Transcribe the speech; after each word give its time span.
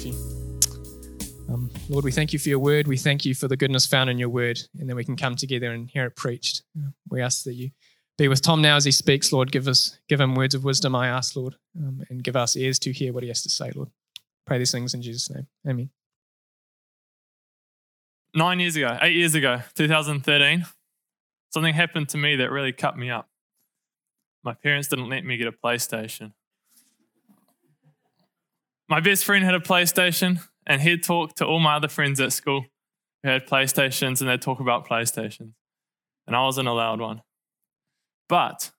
you. 0.00 0.12
Um, 1.48 1.70
Lord, 1.88 2.04
we 2.04 2.10
thank 2.10 2.32
you 2.32 2.38
for 2.38 2.48
your 2.48 2.58
word. 2.58 2.88
We 2.88 2.96
thank 2.96 3.24
you 3.24 3.34
for 3.34 3.48
the 3.48 3.56
goodness 3.56 3.86
found 3.86 4.10
in 4.10 4.18
your 4.18 4.28
word, 4.28 4.60
and 4.78 4.88
then 4.88 4.96
we 4.96 5.04
can 5.04 5.16
come 5.16 5.36
together 5.36 5.72
and 5.72 5.88
hear 5.88 6.06
it 6.06 6.16
preached. 6.16 6.62
We 7.10 7.20
ask 7.20 7.44
that 7.44 7.54
you 7.54 7.70
be 8.16 8.28
with 8.28 8.42
Tom 8.42 8.62
now 8.62 8.76
as 8.76 8.84
he 8.84 8.92
speaks, 8.92 9.32
Lord. 9.32 9.50
Give 9.50 9.68
us, 9.68 9.98
give 10.08 10.20
him 10.20 10.34
words 10.34 10.54
of 10.54 10.64
wisdom, 10.64 10.94
I 10.94 11.08
ask, 11.08 11.34
Lord, 11.36 11.56
um, 11.78 12.02
and 12.08 12.22
give 12.22 12.36
us 12.36 12.56
ears 12.56 12.78
to 12.80 12.92
hear 12.92 13.12
what 13.12 13.22
he 13.22 13.28
has 13.28 13.42
to 13.42 13.50
say, 13.50 13.72
Lord. 13.74 13.90
Pray 14.46 14.58
these 14.58 14.72
things 14.72 14.94
in 14.94 15.02
Jesus' 15.02 15.30
name. 15.30 15.46
Amen. 15.66 15.90
Nine 18.34 18.60
years 18.60 18.76
ago, 18.76 18.98
eight 19.00 19.14
years 19.14 19.34
ago, 19.34 19.60
2013, 19.74 20.66
something 21.50 21.74
happened 21.74 22.08
to 22.10 22.18
me 22.18 22.36
that 22.36 22.50
really 22.50 22.72
cut 22.72 22.96
me 22.96 23.10
up. 23.10 23.28
My 24.42 24.54
parents 24.54 24.88
didn't 24.88 25.08
let 25.08 25.24
me 25.24 25.36
get 25.36 25.46
a 25.46 25.52
PlayStation. 25.52 26.32
My 28.88 29.00
best 29.00 29.24
friend 29.24 29.44
had 29.44 29.54
a 29.54 29.60
PlayStation, 29.60 30.40
and 30.66 30.80
he'd 30.80 31.02
talk 31.02 31.34
to 31.36 31.46
all 31.46 31.58
my 31.58 31.76
other 31.76 31.88
friends 31.88 32.20
at 32.20 32.32
school 32.32 32.66
who 33.22 33.28
had 33.30 33.46
PlayStations, 33.46 34.20
and 34.20 34.28
they'd 34.28 34.42
talk 34.42 34.60
about 34.60 34.86
PlayStations. 34.86 35.52
And 36.26 36.36
I 36.36 36.42
wasn't 36.42 36.68
allowed 36.68 37.00
one. 37.00 37.22
But 38.28 38.70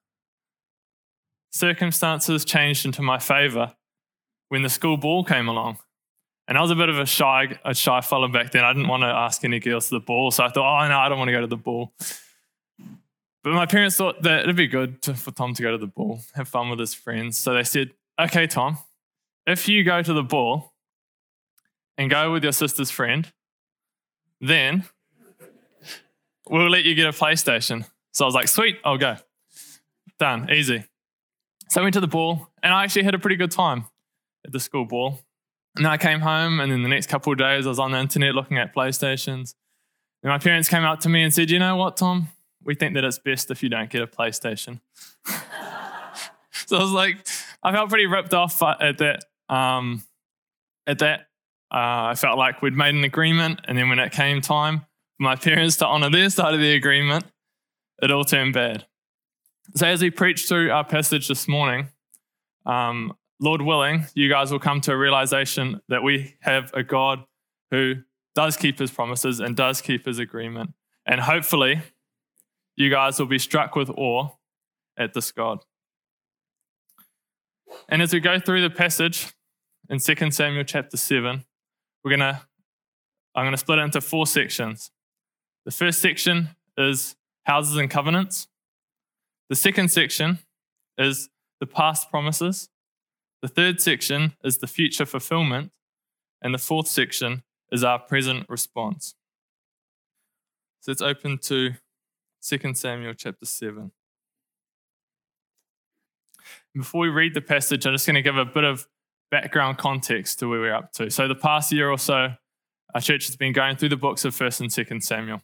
circumstances 1.52 2.46
changed 2.46 2.86
into 2.86 3.02
my 3.02 3.20
favor 3.20 3.74
when 4.50 4.62
the 4.62 4.70
school 4.70 4.98
ball 4.98 5.24
came 5.24 5.48
along. 5.48 5.78
And 6.48 6.58
I 6.58 6.62
was 6.62 6.70
a 6.70 6.76
bit 6.76 6.90
of 6.90 7.00
a 7.00 7.06
shy, 7.06 7.58
a 7.66 7.74
shy 7.74 8.02
fellow 8.02 8.28
back 8.28 8.52
then. 8.52 8.64
I 8.64 8.74
didn't 8.74 8.88
want 8.88 9.02
to 9.02 9.08
ask 9.08 9.44
any 9.44 9.60
girls 9.60 9.90
to 9.90 9.96
the 9.96 10.00
ball. 10.00 10.30
So 10.30 10.44
I 10.44 10.50
thought, 10.50 10.84
oh, 10.84 10.88
no, 10.88 11.00
I 11.00 11.10
don't 11.10 11.18
want 11.18 11.30
to 11.30 11.34
go 11.34 11.42
to 11.42 11.48
the 11.48 11.58
ball. 11.58 11.94
But 13.44 13.54
my 13.54 13.66
parents 13.66 13.96
thought 13.96 14.22
that 14.24 14.42
it'd 14.42 14.56
be 14.56 14.68
good 14.68 15.02
to, 15.04 15.14
for 15.16 15.32
Tom 15.32 15.54
to 15.56 15.64
go 15.64 15.72
to 15.72 15.78
the 15.78 15.88
ball, 15.88 16.20
have 16.36 16.48
fun 16.48 16.70
with 16.70 16.80
his 16.80 16.94
friends. 16.94 17.38
So 17.38 17.54
they 17.54 17.64
said, 17.64 17.92
okay, 18.20 18.48
Tom, 18.48 18.78
if 19.48 19.68
you 19.68 19.84
go 19.84 20.02
to 20.02 20.14
the 20.14 20.24
ball 20.24 20.74
and 21.98 22.10
go 22.10 22.32
with 22.32 22.44
your 22.44 22.52
sister's 22.52 22.92
friend, 22.92 23.32
then 24.42 24.86
we'll 26.50 26.70
let 26.70 26.84
you 26.84 26.96
get 26.96 27.08
a 27.08 27.12
PlayStation. 27.12 27.86
So 28.12 28.26
I 28.26 28.28
was 28.28 28.36
like, 28.36 28.48
sweet, 28.48 28.78
I'll 28.84 28.98
go. 28.98 29.18
Done, 30.20 30.50
easy. 30.52 30.86
So 31.70 31.82
I 31.82 31.84
went 31.84 31.94
to 31.96 32.00
the 32.00 32.08
ball 32.08 32.50
and 32.64 32.74
I 32.74 32.84
actually 32.84 33.04
had 33.04 33.16
a 33.16 33.20
pretty 33.20 33.36
good 33.36 33.52
time 33.52 33.86
at 34.46 34.52
the 34.52 34.60
school 34.60 34.86
ball. 34.86 35.20
And 35.76 35.86
then 35.86 35.92
I 35.92 35.98
came 35.98 36.22
home 36.22 36.60
and 36.60 36.72
then 36.72 36.84
the 36.84 36.90
next 36.90 37.08
couple 37.08 37.34
of 37.34 37.40
days 37.40 37.66
I 37.66 37.70
was 37.70 37.80
on 37.80 37.92
the 37.92 38.00
internet 38.00 38.34
looking 38.34 38.58
at 38.58 38.74
PlayStations. 38.74 39.56
And 40.24 40.32
my 40.32 40.38
parents 40.38 40.70
came 40.70 40.84
up 40.84 41.02
to 41.02 41.10
me 41.10 41.24
and 41.24 41.34
said, 41.34 41.52
You 41.52 41.60
know 41.60 41.76
what, 41.76 41.98
Tom? 41.98 42.30
We 42.64 42.76
think 42.76 42.96
that 42.96 43.04
it's 43.04 43.20
best 43.20 43.52
if 43.52 43.62
you 43.62 43.70
don't 43.70 43.90
get 43.90 44.02
a 44.02 44.08
PlayStation. 44.08 44.80
so 46.66 46.78
I 46.78 46.82
was 46.82 46.92
like, 46.92 47.28
I 47.62 47.72
felt 47.72 47.90
pretty 47.90 48.08
ripped 48.08 48.34
off 48.34 48.62
uh, 48.64 48.76
at 48.80 48.98
that. 49.00 49.26
Um, 49.50 50.04
at 50.88 51.00
that, 51.00 51.22
uh, 51.72 52.12
I 52.12 52.16
felt 52.16 52.38
like 52.38 52.62
we'd 52.62 52.74
made 52.74 52.96
an 52.96 53.04
agreement, 53.04 53.62
and 53.68 53.78
then 53.78 53.90
when 53.90 54.00
it 54.00 54.12
came 54.12 54.42
time 54.42 54.80
for 54.80 55.24
my 55.24 55.36
parents 55.36 55.78
to 55.78 55.88
honor 55.88 56.10
their 56.10 56.30
side 56.30 56.54
of 56.54 56.60
the 56.60 56.74
agreement, 56.74 57.26
it 58.02 58.12
all 58.12 58.24
turned 58.24 58.54
bad. 58.54 58.86
So, 59.76 59.88
as 59.88 60.02
we 60.02 60.12
preach 60.12 60.48
through 60.48 60.72
our 60.72 60.84
passage 60.84 61.28
this 61.28 61.48
morning, 61.48 61.88
um, 62.66 63.14
Lord 63.40 63.62
willing, 63.62 64.06
you 64.14 64.30
guys 64.30 64.52
will 64.52 64.60
come 64.60 64.80
to 64.82 64.92
a 64.92 64.98
realization 64.98 65.82
that 65.90 66.04
we 66.04 66.36
have 66.42 66.72
a 66.74 66.84
God 66.84 67.24
who 67.72 67.96
does 68.36 68.58
keep 68.58 68.80
his 68.80 68.92
promises 68.92 69.40
and 69.40 69.56
does 69.56 69.82
keep 69.82 70.06
his 70.06 70.20
agreement. 70.20 70.74
And 71.06 71.20
hopefully, 71.20 71.82
you 72.76 72.90
guys 72.90 73.20
will 73.20 73.28
be 73.28 73.40
struck 73.40 73.76
with 73.76 73.90
awe 73.90 74.30
at 74.98 75.14
this 75.14 75.32
God. 75.32 75.60
And 77.90 78.02
as 78.02 78.14
we 78.14 78.20
go 78.20 78.40
through 78.40 78.62
the 78.62 78.70
passage 78.70 79.34
in 79.90 80.00
2 80.00 80.32
Samuel 80.32 80.64
chapter 80.64 80.98
7, 80.98 81.44
we're 82.04 82.18
going 82.18 82.20
to 82.20 82.42
I'm 83.36 83.44
going 83.44 83.52
to 83.52 83.58
split 83.58 83.80
it 83.80 83.84
into 83.84 84.00
four 84.00 84.26
sections. 84.26 84.92
The 85.66 85.72
first 85.72 86.02
section 86.02 86.50
is 86.78 87.16
houses 87.44 87.76
and 87.76 87.90
covenants. 87.90 88.48
The 89.50 89.56
second 89.56 89.92
section 89.92 90.40
is 90.98 91.30
the 91.60 91.66
past 91.68 92.10
promises. 92.10 92.70
The 93.42 93.50
third 93.50 93.82
section 93.82 94.34
is 94.44 94.60
the 94.60 94.68
future 94.68 95.06
fulfillment. 95.06 95.72
And 96.42 96.54
the 96.54 96.60
fourth 96.60 96.88
section 96.88 97.44
is 97.72 97.84
our 97.84 98.00
present 98.00 98.46
response. 98.48 99.16
So 100.80 100.92
let's 100.92 101.02
open 101.02 101.40
to 101.40 101.72
2 102.42 102.74
Samuel 102.74 103.16
chapter 103.16 103.46
7. 103.46 103.92
Before 106.76 107.02
we 107.02 107.10
read 107.10 107.34
the 107.34 107.42
passage, 107.42 107.86
I'm 107.86 107.94
just 107.94 108.06
going 108.06 108.16
to 108.16 108.22
give 108.22 108.38
a 108.38 108.46
bit 108.46 108.64
of 108.64 108.86
background 109.32 109.78
context 109.78 110.40
to 110.40 110.50
where 110.50 110.60
we're 110.60 110.76
up 110.76 110.92
to. 110.94 111.10
So, 111.10 111.28
the 111.28 111.36
past 111.36 111.72
year 111.72 111.90
or 111.90 111.98
so, 111.98 112.34
our 112.94 113.02
church 113.02 113.28
has 113.28 113.36
been 113.36 113.54
going 113.54 113.78
through 113.78 113.90
the 113.90 113.98
books 113.98 114.26
of 114.26 114.36
1st 114.36 114.62
and 114.62 114.70
2nd 114.70 115.04
Samuel. 115.04 115.42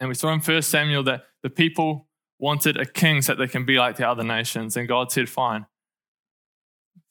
And 0.00 0.08
we 0.08 0.14
saw 0.14 0.32
in 0.32 0.40
1st 0.40 0.64
Samuel 0.64 1.02
that 1.04 1.24
the 1.42 1.50
people 1.50 2.08
wanted 2.38 2.76
a 2.76 2.84
king 2.84 3.22
so 3.22 3.32
that 3.32 3.38
they 3.38 3.48
can 3.48 3.64
be 3.64 3.78
like 3.78 3.96
the 3.96 4.08
other 4.08 4.24
nations. 4.24 4.76
And 4.76 4.88
God 4.88 5.12
said, 5.12 5.28
Fine, 5.28 5.66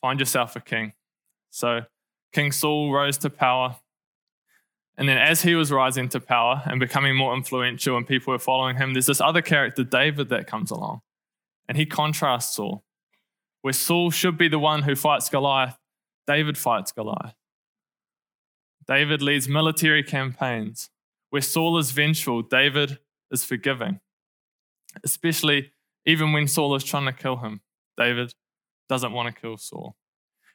find 0.02 0.20
yourself 0.20 0.56
a 0.56 0.60
king. 0.60 0.94
So 1.50 1.82
King 2.34 2.52
Saul 2.52 2.92
rose 2.92 3.18
to 3.20 3.30
power. 3.30 3.78
And 4.98 5.10
then, 5.10 5.18
as 5.18 5.42
he 5.42 5.56
was 5.56 5.72
rising 5.72 6.10
to 6.10 6.20
power 6.20 6.62
and 6.66 6.80
becoming 6.80 7.16
more 7.16 7.36
influential, 7.36 7.98
and 7.98 8.06
people 8.06 8.32
were 8.32 8.40
following 8.40 8.78
him, 8.78 8.94
there's 8.94 9.08
this 9.08 9.22
other 9.22 9.42
character, 9.42 9.84
David, 9.84 10.30
that 10.30 10.46
comes 10.46 10.70
along. 10.70 11.02
And 11.68 11.78
he 11.78 11.86
contrasts 11.86 12.56
Saul. 12.56 12.84
Where 13.64 13.74
Saul 13.74 14.12
should 14.12 14.38
be 14.38 14.48
the 14.48 14.60
one 14.60 14.84
who 14.84 14.96
fights 14.96 15.30
Goliath, 15.30 15.80
David 16.28 16.58
fights 16.58 16.92
Goliath. 16.92 17.36
David 18.88 19.24
leads 19.24 19.50
military 19.50 20.04
campaigns. 20.04 20.92
Where 21.32 21.42
Saul 21.42 21.80
is 21.80 21.90
vengeful, 21.90 22.44
David 22.44 23.00
is 23.32 23.44
forgiving 23.44 24.00
especially 25.04 25.72
even 26.06 26.34
when 26.34 26.48
Saul 26.48 26.76
is 26.76 26.84
trying 26.84 27.06
to 27.06 27.14
kill 27.14 27.38
him. 27.38 27.62
David 27.98 28.34
doesn't 28.90 29.14
want 29.14 29.34
to 29.34 29.42
kill 29.42 29.58
Saul. 29.58 29.96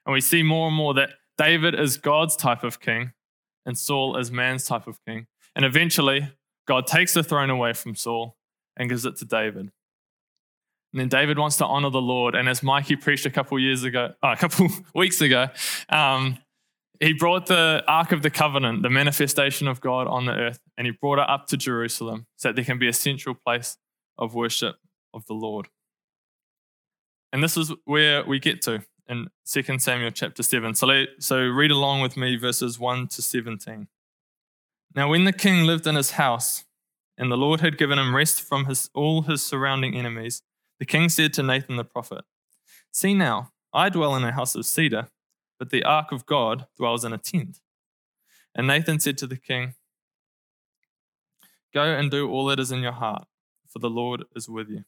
And 0.04 0.12
we 0.12 0.20
see 0.20 0.42
more 0.42 0.68
and 0.68 0.76
more 0.76 0.94
that 0.94 1.10
David 1.36 1.78
is 1.78 1.96
God's 1.96 2.36
type 2.36 2.62
of 2.62 2.80
king 2.80 3.12
and 3.64 3.76
Saul 3.76 4.16
is 4.16 4.30
man's 4.30 4.66
type 4.66 4.86
of 4.86 5.04
king. 5.04 5.26
And 5.54 5.64
eventually, 5.64 6.28
God 6.66 6.86
takes 6.86 7.14
the 7.14 7.22
throne 7.22 7.50
away 7.50 7.72
from 7.72 7.94
Saul 7.94 8.36
and 8.76 8.88
gives 8.88 9.04
it 9.04 9.16
to 9.16 9.24
David. 9.24 9.70
And 10.92 11.00
then 11.00 11.08
David 11.08 11.38
wants 11.38 11.56
to 11.58 11.66
honor 11.66 11.90
the 11.90 12.00
Lord. 12.00 12.34
And 12.34 12.48
as 12.48 12.62
Mikey 12.62 12.96
preached 12.96 13.26
a 13.26 13.30
couple 13.30 13.58
years 13.58 13.84
ago, 13.84 14.14
a 14.22 14.36
couple 14.36 14.68
weeks 14.94 15.20
ago, 15.20 15.48
um, 15.88 16.38
he 17.00 17.12
brought 17.12 17.46
the 17.46 17.84
Ark 17.86 18.12
of 18.12 18.22
the 18.22 18.30
Covenant, 18.30 18.82
the 18.82 18.90
manifestation 18.90 19.68
of 19.68 19.80
God 19.80 20.08
on 20.08 20.26
the 20.26 20.32
earth, 20.32 20.60
and 20.76 20.86
he 20.86 20.90
brought 20.90 21.18
it 21.18 21.28
up 21.28 21.46
to 21.48 21.56
Jerusalem 21.56 22.26
so 22.36 22.48
that 22.48 22.56
there 22.56 22.64
can 22.64 22.78
be 22.78 22.88
a 22.88 22.92
central 22.92 23.34
place 23.34 23.76
of 24.16 24.34
worship 24.34 24.76
of 25.14 25.24
the 25.26 25.34
Lord. 25.34 25.68
And 27.32 27.42
this 27.42 27.56
is 27.56 27.72
where 27.84 28.24
we 28.24 28.40
get 28.40 28.62
to 28.62 28.82
in 29.08 29.28
2 29.46 29.78
Samuel 29.78 30.10
chapter 30.10 30.42
7. 30.42 30.74
So, 30.74 30.86
let, 30.86 31.08
so 31.20 31.38
read 31.38 31.70
along 31.70 32.02
with 32.02 32.16
me 32.16 32.36
verses 32.36 32.78
1 32.78 33.08
to 33.08 33.22
17. 33.22 33.86
Now, 34.94 35.08
when 35.08 35.24
the 35.24 35.32
king 35.32 35.64
lived 35.64 35.86
in 35.86 35.94
his 35.94 36.12
house, 36.12 36.64
and 37.16 37.32
the 37.32 37.36
Lord 37.36 37.60
had 37.60 37.78
given 37.78 37.98
him 37.98 38.14
rest 38.14 38.40
from 38.40 38.66
his, 38.66 38.90
all 38.94 39.22
his 39.22 39.42
surrounding 39.42 39.96
enemies, 39.96 40.42
the 40.78 40.86
king 40.86 41.08
said 41.08 41.32
to 41.34 41.42
Nathan 41.42 41.76
the 41.76 41.84
prophet, 41.84 42.24
See 42.92 43.14
now, 43.14 43.52
I 43.72 43.88
dwell 43.88 44.16
in 44.16 44.24
a 44.24 44.32
house 44.32 44.54
of 44.54 44.66
cedar, 44.66 45.08
but 45.58 45.70
the 45.70 45.84
ark 45.84 46.12
of 46.12 46.26
God 46.26 46.66
dwells 46.76 47.04
in 47.04 47.12
a 47.12 47.18
tent. 47.18 47.60
And 48.54 48.66
Nathan 48.66 49.00
said 49.00 49.18
to 49.18 49.26
the 49.26 49.36
king, 49.36 49.74
Go 51.74 51.82
and 51.82 52.10
do 52.10 52.30
all 52.30 52.46
that 52.46 52.60
is 52.60 52.72
in 52.72 52.80
your 52.80 52.92
heart 52.92 53.26
for 53.68 53.78
the 53.78 53.90
Lord 53.90 54.24
is 54.34 54.48
with 54.48 54.68
you. 54.68 54.84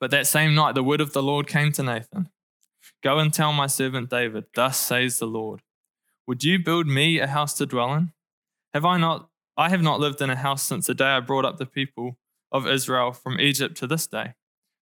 But 0.00 0.10
that 0.10 0.26
same 0.26 0.54
night, 0.54 0.74
the 0.74 0.82
word 0.82 1.00
of 1.00 1.12
the 1.12 1.22
Lord 1.22 1.46
came 1.46 1.72
to 1.72 1.82
Nathan 1.82 2.28
Go 3.02 3.18
and 3.18 3.32
tell 3.32 3.52
my 3.52 3.68
servant 3.68 4.10
David, 4.10 4.46
Thus 4.54 4.76
says 4.76 5.20
the 5.20 5.26
Lord, 5.26 5.62
Would 6.26 6.42
you 6.42 6.58
build 6.58 6.88
me 6.88 7.20
a 7.20 7.28
house 7.28 7.54
to 7.54 7.66
dwell 7.66 7.94
in? 7.94 8.12
Have 8.74 8.84
I 8.84 8.98
not? 8.98 9.28
I 9.56 9.68
have 9.68 9.82
not 9.82 10.00
lived 10.00 10.20
in 10.20 10.30
a 10.30 10.36
house 10.36 10.62
since 10.62 10.86
the 10.86 10.94
day 10.94 11.04
I 11.04 11.20
brought 11.20 11.44
up 11.44 11.58
the 11.58 11.66
people 11.66 12.18
of 12.50 12.66
Israel 12.66 13.12
from 13.12 13.38
Egypt 13.38 13.76
to 13.78 13.86
this 13.86 14.06
day, 14.06 14.34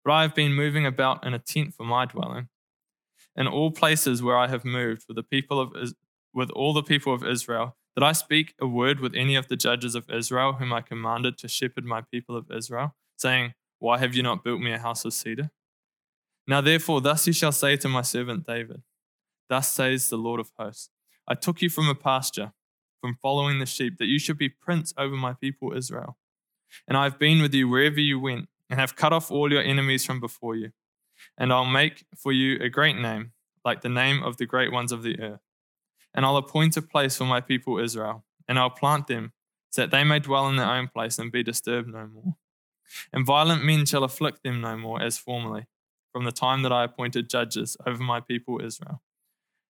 but 0.04 0.12
I 0.12 0.22
have 0.22 0.34
been 0.34 0.54
moving 0.54 0.86
about 0.86 1.24
in 1.26 1.34
a 1.34 1.38
tent 1.38 1.74
for 1.74 1.84
my 1.84 2.06
dwelling. 2.06 2.48
In 3.36 3.46
all 3.46 3.70
places 3.70 4.22
where 4.22 4.36
I 4.36 4.48
have 4.48 4.64
moved 4.64 5.04
with 5.08 5.16
the 5.16 5.22
people 5.22 5.60
of 5.60 5.72
with 6.32 6.50
all 6.50 6.72
the 6.72 6.82
people 6.82 7.12
of 7.12 7.24
Israel, 7.24 7.76
did 7.96 8.04
I 8.04 8.12
speak 8.12 8.54
a 8.60 8.66
word 8.66 9.00
with 9.00 9.14
any 9.14 9.34
of 9.34 9.48
the 9.48 9.56
judges 9.56 9.94
of 9.94 10.08
Israel, 10.10 10.54
whom 10.54 10.72
I 10.72 10.80
commanded 10.80 11.38
to 11.38 11.48
shepherd 11.48 11.84
my 11.84 12.02
people 12.02 12.36
of 12.36 12.50
Israel, 12.50 12.94
saying, 13.16 13.54
Why 13.78 13.98
have 13.98 14.14
you 14.14 14.22
not 14.22 14.44
built 14.44 14.60
me 14.60 14.72
a 14.72 14.78
house 14.78 15.04
of 15.04 15.12
cedar? 15.12 15.50
Now 16.46 16.60
therefore, 16.60 17.00
thus 17.00 17.26
you 17.26 17.32
shall 17.32 17.52
say 17.52 17.76
to 17.76 17.88
my 17.88 18.02
servant 18.02 18.46
David, 18.46 18.82
Thus 19.48 19.68
says 19.68 20.08
the 20.08 20.16
Lord 20.16 20.40
of 20.40 20.52
hosts, 20.58 20.90
I 21.26 21.34
took 21.34 21.62
you 21.62 21.68
from 21.68 21.88
a 21.88 21.94
pasture, 21.94 22.52
from 23.00 23.18
following 23.20 23.58
the 23.58 23.66
sheep, 23.66 23.98
that 23.98 24.06
you 24.06 24.18
should 24.18 24.38
be 24.38 24.48
prince 24.48 24.94
over 24.96 25.16
my 25.16 25.32
people 25.34 25.72
Israel. 25.76 26.16
And 26.86 26.96
I 26.96 27.04
have 27.04 27.18
been 27.18 27.42
with 27.42 27.54
you 27.54 27.68
wherever 27.68 28.00
you 28.00 28.20
went, 28.20 28.48
and 28.70 28.80
have 28.80 28.96
cut 28.96 29.12
off 29.12 29.30
all 29.30 29.52
your 29.52 29.62
enemies 29.62 30.06
from 30.06 30.20
before 30.20 30.56
you. 30.56 30.72
And 31.36 31.52
I'll 31.52 31.66
make 31.66 32.06
for 32.16 32.32
you 32.32 32.58
a 32.60 32.70
great 32.70 32.96
name, 32.96 33.32
like 33.64 33.82
the 33.82 33.90
name 33.90 34.22
of 34.22 34.38
the 34.38 34.46
great 34.46 34.72
ones 34.72 34.92
of 34.92 35.02
the 35.02 35.20
earth 35.20 35.40
And 36.14 36.24
I'll 36.24 36.36
appoint 36.36 36.76
a 36.76 36.82
place 36.82 37.16
for 37.16 37.24
my 37.24 37.40
people 37.40 37.78
Israel, 37.78 38.24
and 38.48 38.58
I'll 38.58 38.70
plant 38.70 39.06
them, 39.06 39.32
so 39.70 39.82
that 39.82 39.90
they 39.90 40.04
may 40.04 40.18
dwell 40.18 40.48
in 40.48 40.56
their 40.56 40.70
own 40.70 40.88
place 40.88 41.18
and 41.18 41.30
be 41.30 41.42
disturbed 41.42 41.88
no 41.88 42.06
more. 42.06 42.36
And 43.12 43.24
violent 43.24 43.64
men 43.64 43.86
shall 43.86 44.02
afflict 44.02 44.42
them 44.42 44.60
no 44.60 44.76
more 44.76 45.00
as 45.00 45.18
formerly, 45.18 45.66
from 46.12 46.24
the 46.24 46.32
time 46.32 46.62
that 46.62 46.72
I 46.72 46.84
appointed 46.84 47.30
judges 47.30 47.76
over 47.86 48.02
my 48.02 48.20
people 48.20 48.60
Israel. 48.64 49.02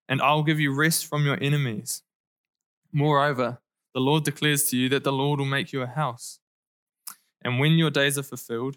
And 0.09 0.23
I'll 0.23 0.43
give 0.43 0.59
you 0.59 0.75
rest 0.75 1.07
from 1.07 1.25
your 1.25 1.39
enemies. 1.41 2.03
Moreover, 2.93 3.59
the 3.93 4.01
Lord 4.01 4.25
declares 4.25 4.65
to 4.71 4.77
you 4.77 4.89
that 4.89 5.05
the 5.05 5.13
Lord 5.13 5.39
will 5.39 5.47
make 5.47 5.73
you 5.73 5.83
a 5.83 5.87
house. 5.87 6.41
And 7.43 7.59
when 7.59 7.73
your 7.73 7.91
days 7.91 8.17
are 8.19 8.23
fulfilled, 8.23 8.77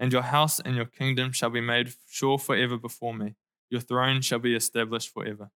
And 0.00 0.12
your 0.12 0.22
house 0.22 0.58
and 0.58 0.74
your 0.74 0.86
kingdom 0.86 1.32
shall 1.32 1.50
be 1.50 1.60
made 1.60 1.94
sure 2.08 2.38
forever 2.38 2.76
before 2.76 3.14
me. 3.14 3.36
Your 3.70 3.80
throne 3.80 4.20
shall 4.20 4.38
be 4.38 4.54
established 4.54 5.12
forever. 5.12 5.50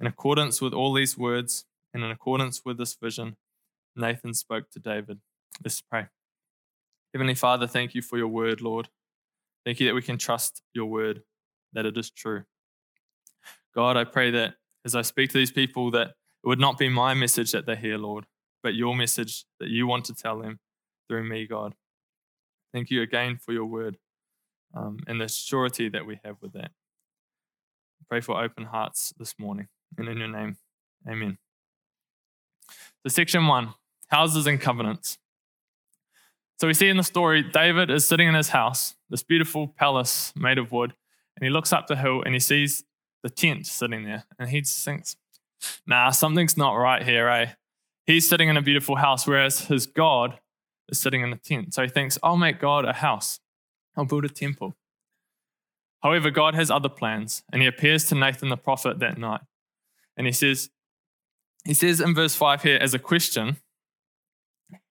In 0.00 0.06
accordance 0.06 0.60
with 0.60 0.74
all 0.74 0.92
these 0.92 1.16
words, 1.16 1.64
and 1.94 2.02
in 2.02 2.10
accordance 2.10 2.62
with 2.64 2.76
this 2.76 2.94
vision, 2.94 3.36
Nathan 3.96 4.34
spoke 4.34 4.70
to 4.70 4.80
David. 4.80 5.20
Let's 5.62 5.80
pray. 5.80 6.06
Heavenly 7.14 7.36
Father, 7.36 7.68
thank 7.68 7.94
you 7.94 8.02
for 8.02 8.18
your 8.18 8.28
word, 8.28 8.60
Lord. 8.60 8.88
Thank 9.64 9.78
you 9.78 9.86
that 9.86 9.94
we 9.94 10.02
can 10.02 10.18
trust 10.18 10.62
your 10.74 10.86
word, 10.86 11.22
that 11.72 11.86
it 11.86 11.96
is 11.96 12.10
true. 12.10 12.44
God, 13.74 13.96
I 13.96 14.04
pray 14.04 14.32
that 14.32 14.54
as 14.84 14.94
I 14.94 15.02
speak 15.02 15.30
to 15.30 15.38
these 15.38 15.52
people, 15.52 15.92
that 15.92 16.08
it 16.08 16.48
would 16.48 16.60
not 16.60 16.76
be 16.76 16.88
my 16.88 17.14
message 17.14 17.52
that 17.52 17.66
they 17.66 17.76
hear, 17.76 17.96
Lord, 17.96 18.26
but 18.62 18.74
your 18.74 18.94
message 18.94 19.44
that 19.60 19.68
you 19.68 19.86
want 19.86 20.04
to 20.06 20.14
tell 20.14 20.40
them 20.40 20.58
through 21.08 21.24
me, 21.24 21.46
God. 21.46 21.74
Thank 22.74 22.90
you 22.90 23.02
again 23.02 23.38
for 23.40 23.52
your 23.52 23.66
word 23.66 23.98
um, 24.74 24.98
and 25.06 25.20
the 25.20 25.28
surety 25.28 25.88
that 25.90 26.06
we 26.06 26.18
have 26.24 26.38
with 26.42 26.54
that. 26.54 26.72
Pray 28.08 28.20
for 28.20 28.42
open 28.42 28.64
hearts 28.64 29.14
this 29.16 29.36
morning. 29.38 29.68
And 29.96 30.08
in 30.08 30.18
your 30.18 30.26
name, 30.28 30.56
amen. 31.08 31.38
So, 33.04 33.10
section 33.10 33.46
one 33.46 33.74
houses 34.08 34.48
and 34.48 34.60
covenants. 34.60 35.18
So, 36.58 36.66
we 36.66 36.74
see 36.74 36.88
in 36.88 36.96
the 36.96 37.04
story, 37.04 37.44
David 37.44 37.90
is 37.90 38.08
sitting 38.08 38.26
in 38.26 38.34
his 38.34 38.48
house, 38.48 38.96
this 39.08 39.22
beautiful 39.22 39.68
palace 39.68 40.32
made 40.34 40.58
of 40.58 40.72
wood, 40.72 40.94
and 41.36 41.46
he 41.46 41.50
looks 41.50 41.72
up 41.72 41.86
the 41.86 41.94
hill 41.94 42.22
and 42.24 42.34
he 42.34 42.40
sees 42.40 42.82
the 43.22 43.30
tent 43.30 43.66
sitting 43.68 44.04
there. 44.04 44.24
And 44.36 44.50
he 44.50 44.62
thinks, 44.62 45.14
nah, 45.86 46.10
something's 46.10 46.56
not 46.56 46.74
right 46.74 47.04
here, 47.04 47.28
eh? 47.28 47.52
He's 48.04 48.28
sitting 48.28 48.48
in 48.48 48.56
a 48.56 48.62
beautiful 48.62 48.96
house, 48.96 49.28
whereas 49.28 49.66
his 49.66 49.86
God 49.86 50.40
is 50.88 50.98
sitting 50.98 51.22
in 51.22 51.32
a 51.32 51.36
tent. 51.36 51.74
So 51.74 51.82
he 51.82 51.88
thinks, 51.88 52.18
I'll 52.22 52.36
make 52.36 52.60
God 52.60 52.84
a 52.84 52.92
house, 52.92 53.40
I'll 53.96 54.04
build 54.04 54.24
a 54.24 54.28
temple. 54.28 54.76
However, 56.02 56.30
God 56.30 56.54
has 56.54 56.70
other 56.70 56.90
plans, 56.90 57.42
and 57.50 57.62
he 57.62 57.68
appears 57.68 58.04
to 58.06 58.14
Nathan 58.14 58.50
the 58.50 58.58
prophet 58.58 58.98
that 58.98 59.16
night. 59.16 59.40
And 60.16 60.26
he 60.26 60.32
says, 60.32 60.68
he 61.64 61.72
says 61.72 62.00
in 62.00 62.14
verse 62.14 62.34
5 62.34 62.62
here 62.62 62.78
as 62.80 62.92
a 62.92 62.98
question, 62.98 63.56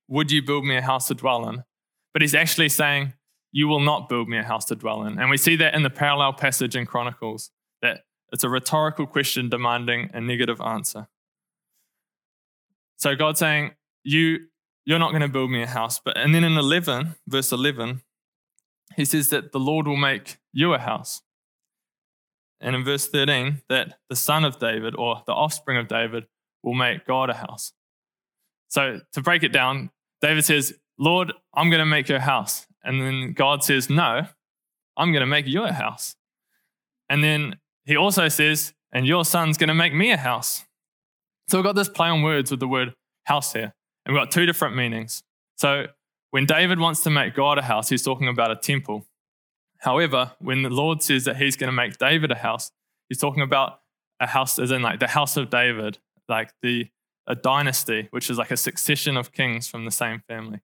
Would 0.07 0.31
you 0.31 0.41
build 0.41 0.65
me 0.65 0.75
a 0.75 0.81
house 0.81 1.07
to 1.09 1.13
dwell 1.13 1.47
in? 1.47 1.63
But 2.13 2.23
he's 2.23 2.33
actually 2.33 2.69
saying, 2.69 3.13
You 3.51 3.67
will 3.67 3.79
not 3.79 4.09
build 4.09 4.27
me 4.27 4.37
a 4.37 4.43
house 4.43 4.65
to 4.65 4.75
dwell 4.75 5.03
in. 5.05 5.19
And 5.19 5.29
we 5.29 5.37
see 5.37 5.55
that 5.57 5.75
in 5.75 5.83
the 5.83 5.91
parallel 5.91 6.33
passage 6.33 6.75
in 6.75 6.87
Chronicles, 6.87 7.51
that 7.83 8.01
it's 8.31 8.43
a 8.43 8.49
rhetorical 8.49 9.05
question 9.05 9.49
demanding 9.49 10.09
a 10.13 10.19
negative 10.19 10.59
answer. 10.59 11.07
So 12.97 13.15
God's 13.15 13.39
saying, 13.39 13.71
You 14.03 14.47
you're 14.85 14.99
not 14.99 15.11
going 15.11 15.21
to 15.21 15.27
build 15.27 15.51
me 15.51 15.61
a 15.61 15.67
house. 15.67 15.99
But 16.03 16.17
and 16.17 16.33
then 16.33 16.43
in 16.43 16.57
11, 16.57 17.15
verse 17.27 17.51
11, 17.51 18.01
he 18.95 19.05
says 19.05 19.29
that 19.29 19.51
the 19.51 19.59
Lord 19.59 19.87
will 19.87 19.97
make 19.97 20.37
you 20.51 20.73
a 20.73 20.79
house. 20.79 21.21
And 22.59 22.75
in 22.75 22.83
verse 22.83 23.07
13, 23.07 23.61
that 23.69 23.99
the 24.09 24.15
son 24.15 24.45
of 24.45 24.59
David 24.59 24.95
or 24.95 25.21
the 25.25 25.33
offspring 25.33 25.77
of 25.77 25.87
David 25.87 26.27
will 26.63 26.73
make 26.73 27.05
God 27.05 27.29
a 27.29 27.33
house. 27.33 27.73
So 28.69 29.01
to 29.11 29.21
break 29.21 29.43
it 29.43 29.51
down, 29.51 29.91
David 30.21 30.45
says, 30.45 30.73
Lord, 30.97 31.33
I'm 31.53 31.69
going 31.69 31.79
to 31.79 31.85
make 31.85 32.09
you 32.09 32.15
a 32.15 32.21
house. 32.21 32.65
And 32.83 33.01
then 33.01 33.33
God 33.33 33.63
says, 33.63 33.89
No, 33.89 34.27
I'm 34.97 35.11
going 35.11 35.21
to 35.21 35.27
make 35.27 35.47
you 35.47 35.63
a 35.63 35.73
house. 35.73 36.15
And 37.09 37.23
then 37.23 37.57
he 37.85 37.97
also 37.97 38.29
says, 38.29 38.73
And 38.91 39.05
your 39.05 39.25
son's 39.25 39.57
going 39.57 39.67
to 39.67 39.73
make 39.73 39.93
me 39.93 40.11
a 40.11 40.17
house. 40.17 40.63
So 41.49 41.57
we've 41.57 41.65
got 41.65 41.75
this 41.75 41.89
play 41.89 42.07
on 42.07 42.23
words 42.23 42.51
with 42.51 42.59
the 42.59 42.67
word 42.67 42.93
house 43.25 43.53
here. 43.53 43.73
And 44.05 44.13
we've 44.13 44.21
got 44.21 44.31
two 44.31 44.45
different 44.45 44.75
meanings. 44.75 45.23
So 45.57 45.87
when 46.31 46.45
David 46.45 46.79
wants 46.79 47.01
to 47.03 47.09
make 47.09 47.35
God 47.35 47.57
a 47.57 47.61
house, 47.61 47.89
he's 47.89 48.03
talking 48.03 48.27
about 48.27 48.51
a 48.51 48.55
temple. 48.55 49.05
However, 49.79 50.31
when 50.39 50.63
the 50.63 50.69
Lord 50.69 51.03
says 51.03 51.25
that 51.25 51.37
he's 51.37 51.55
going 51.55 51.67
to 51.67 51.75
make 51.75 51.97
David 51.97 52.31
a 52.31 52.35
house, 52.35 52.71
he's 53.09 53.19
talking 53.19 53.43
about 53.43 53.81
a 54.19 54.27
house 54.27 54.57
as 54.59 54.71
in 54.71 54.81
like 54.81 54.99
the 54.99 55.07
house 55.07 55.37
of 55.37 55.49
David, 55.49 55.99
like 56.27 56.51
the 56.61 56.87
a 57.27 57.35
dynasty, 57.35 58.07
which 58.11 58.29
is 58.29 58.37
like 58.37 58.51
a 58.51 58.57
succession 58.57 59.17
of 59.17 59.31
kings 59.31 59.67
from 59.67 59.85
the 59.85 59.91
same 59.91 60.21
family. 60.27 60.59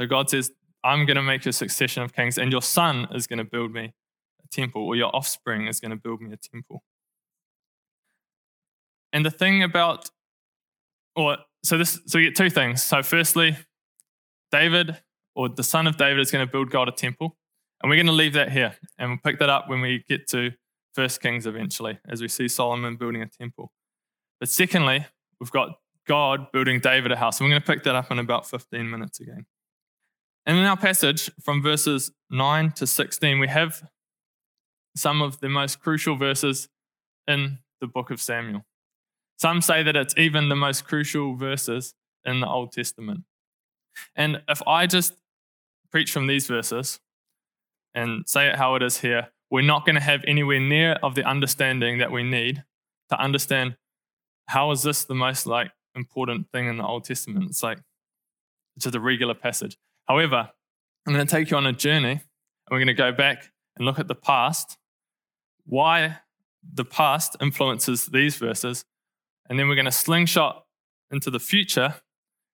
So 0.00 0.06
God 0.06 0.30
says, 0.30 0.52
I'm 0.84 1.04
going 1.04 1.16
to 1.16 1.22
make 1.22 1.44
a 1.46 1.52
succession 1.52 2.02
of 2.02 2.12
kings, 2.14 2.38
and 2.38 2.52
your 2.52 2.62
son 2.62 3.08
is 3.12 3.26
going 3.26 3.38
to 3.38 3.44
build 3.44 3.72
me 3.72 3.92
a 4.44 4.48
temple, 4.48 4.86
or 4.86 4.94
your 4.94 5.14
offspring 5.14 5.66
is 5.66 5.80
going 5.80 5.90
to 5.90 5.96
build 5.96 6.20
me 6.20 6.32
a 6.32 6.36
temple. 6.36 6.84
And 9.12 9.24
the 9.24 9.30
thing 9.30 9.62
about, 9.62 10.10
or 11.16 11.38
so 11.64 11.78
this, 11.78 11.98
so 12.06 12.18
we 12.18 12.26
get 12.26 12.36
two 12.36 12.50
things. 12.50 12.82
So 12.82 13.02
firstly, 13.02 13.56
David 14.52 14.98
or 15.34 15.48
the 15.48 15.64
son 15.64 15.86
of 15.86 15.96
David 15.96 16.20
is 16.20 16.30
going 16.30 16.46
to 16.46 16.50
build 16.50 16.70
God 16.70 16.88
a 16.88 16.92
temple, 16.92 17.36
and 17.82 17.90
we're 17.90 17.96
going 17.96 18.06
to 18.06 18.12
leave 18.12 18.34
that 18.34 18.52
here, 18.52 18.76
and 18.98 19.10
we'll 19.10 19.18
pick 19.24 19.38
that 19.40 19.48
up 19.48 19.68
when 19.68 19.80
we 19.80 20.04
get 20.08 20.28
to 20.28 20.52
First 20.94 21.20
Kings 21.20 21.46
eventually, 21.46 21.98
as 22.08 22.22
we 22.22 22.28
see 22.28 22.48
Solomon 22.48 22.96
building 22.96 23.22
a 23.22 23.26
temple. 23.26 23.72
But 24.40 24.48
secondly, 24.48 25.06
we've 25.40 25.50
got 25.50 25.78
God 26.06 26.50
building 26.52 26.80
David 26.80 27.12
a 27.12 27.16
house. 27.16 27.38
And 27.38 27.46
we're 27.46 27.50
going 27.50 27.62
to 27.62 27.66
pick 27.66 27.84
that 27.84 27.94
up 27.94 28.10
in 28.10 28.18
about 28.18 28.48
15 28.48 28.88
minutes 28.88 29.20
again. 29.20 29.46
And 30.46 30.56
in 30.56 30.64
our 30.64 30.76
passage 30.76 31.30
from 31.42 31.62
verses 31.62 32.12
9 32.30 32.70
to 32.72 32.86
16, 32.86 33.38
we 33.38 33.48
have 33.48 33.82
some 34.94 35.20
of 35.20 35.40
the 35.40 35.48
most 35.48 35.80
crucial 35.80 36.16
verses 36.16 36.68
in 37.26 37.58
the 37.80 37.86
book 37.86 38.10
of 38.10 38.20
Samuel. 38.20 38.64
Some 39.36 39.60
say 39.60 39.82
that 39.82 39.96
it's 39.96 40.14
even 40.16 40.48
the 40.48 40.56
most 40.56 40.86
crucial 40.86 41.36
verses 41.36 41.94
in 42.24 42.40
the 42.40 42.48
Old 42.48 42.72
Testament. 42.72 43.24
And 44.14 44.42
if 44.48 44.66
I 44.66 44.86
just 44.86 45.14
preach 45.90 46.10
from 46.10 46.26
these 46.26 46.46
verses 46.46 47.00
and 47.94 48.28
say 48.28 48.48
it 48.48 48.56
how 48.56 48.74
it 48.74 48.82
is 48.82 49.00
here, 49.00 49.28
we're 49.50 49.62
not 49.62 49.86
going 49.86 49.94
to 49.94 50.00
have 50.00 50.22
anywhere 50.26 50.60
near 50.60 50.92
of 51.02 51.14
the 51.14 51.24
understanding 51.24 51.98
that 51.98 52.10
we 52.10 52.22
need 52.22 52.64
to 53.10 53.20
understand 53.20 53.76
how 54.46 54.70
is 54.70 54.82
this 54.82 55.04
the 55.04 55.14
most 55.14 55.46
like 55.46 55.70
important 55.94 56.50
thing 56.52 56.66
in 56.66 56.78
the 56.78 56.86
Old 56.86 57.04
Testament? 57.04 57.46
It's 57.48 57.62
like 57.62 57.78
it's 58.76 58.84
just 58.84 58.94
a 58.94 59.00
regular 59.00 59.34
passage. 59.34 59.76
However, 60.06 60.50
I'm 61.06 61.14
going 61.14 61.26
to 61.26 61.30
take 61.30 61.50
you 61.50 61.56
on 61.56 61.66
a 61.66 61.72
journey 61.72 62.12
and 62.12 62.20
we're 62.70 62.78
going 62.78 62.86
to 62.88 62.94
go 62.94 63.12
back 63.12 63.50
and 63.76 63.86
look 63.86 63.98
at 63.98 64.08
the 64.08 64.14
past, 64.14 64.76
why 65.64 66.18
the 66.62 66.84
past 66.84 67.36
influences 67.40 68.06
these 68.06 68.36
verses, 68.36 68.84
and 69.48 69.58
then 69.58 69.68
we're 69.68 69.74
going 69.74 69.84
to 69.84 69.92
slingshot 69.92 70.64
into 71.10 71.30
the 71.30 71.40
future 71.40 71.96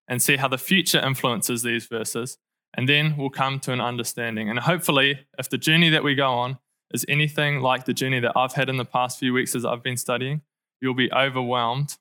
and 0.08 0.20
see 0.20 0.36
how 0.36 0.48
the 0.48 0.58
future 0.58 0.98
influences 0.98 1.62
these 1.62 1.86
verses. 1.86 2.38
And 2.74 2.88
then 2.88 3.16
we'll 3.16 3.30
come 3.30 3.60
to 3.60 3.72
an 3.72 3.80
understanding. 3.80 4.48
And 4.48 4.58
hopefully, 4.58 5.26
if 5.38 5.50
the 5.50 5.58
journey 5.58 5.90
that 5.90 6.04
we 6.04 6.14
go 6.14 6.30
on 6.30 6.58
is 6.92 7.04
anything 7.08 7.60
like 7.60 7.84
the 7.84 7.94
journey 7.94 8.20
that 8.20 8.32
I've 8.36 8.54
had 8.54 8.68
in 8.68 8.76
the 8.76 8.84
past 8.84 9.18
few 9.18 9.32
weeks 9.32 9.54
as 9.54 9.64
I've 9.64 9.82
been 9.82 9.96
studying, 9.96 10.42
you'll 10.80 10.94
be 10.94 11.12
overwhelmed 11.12 11.96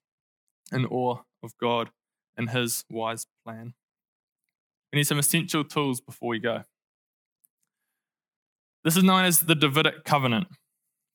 in 0.71 0.85
awe 0.85 1.19
of 1.43 1.57
God 1.57 1.91
and 2.37 2.49
His 2.49 2.85
wise 2.89 3.25
plan. 3.45 3.73
We 4.91 4.97
need 4.97 5.07
some 5.07 5.19
essential 5.19 5.63
tools 5.63 6.01
before 6.01 6.29
we 6.29 6.39
go. 6.39 6.63
This 8.83 8.97
is 8.97 9.03
known 9.03 9.25
as 9.25 9.41
the 9.41 9.55
Davidic 9.55 10.03
covenant. 10.03 10.47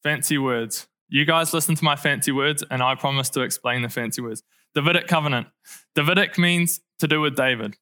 Fancy 0.03 0.39
words. 0.39 0.87
You 1.09 1.25
guys 1.25 1.55
listen 1.55 1.75
to 1.77 1.85
my 1.85 1.97
fancy 1.97 2.33
words, 2.33 2.65
and 2.71 2.83
I 2.83 2.95
promise 2.95 3.31
to 3.31 3.43
explain 3.43 3.83
the 3.83 3.89
fancy 3.89 4.21
words. 4.21 4.43
Davidic 4.75 5.07
covenant. 5.07 5.49
Davidic 5.95 6.37
means 6.37 6.81
to 6.99 7.07
do 7.07 7.21
with 7.21 7.37
David, 7.37 7.77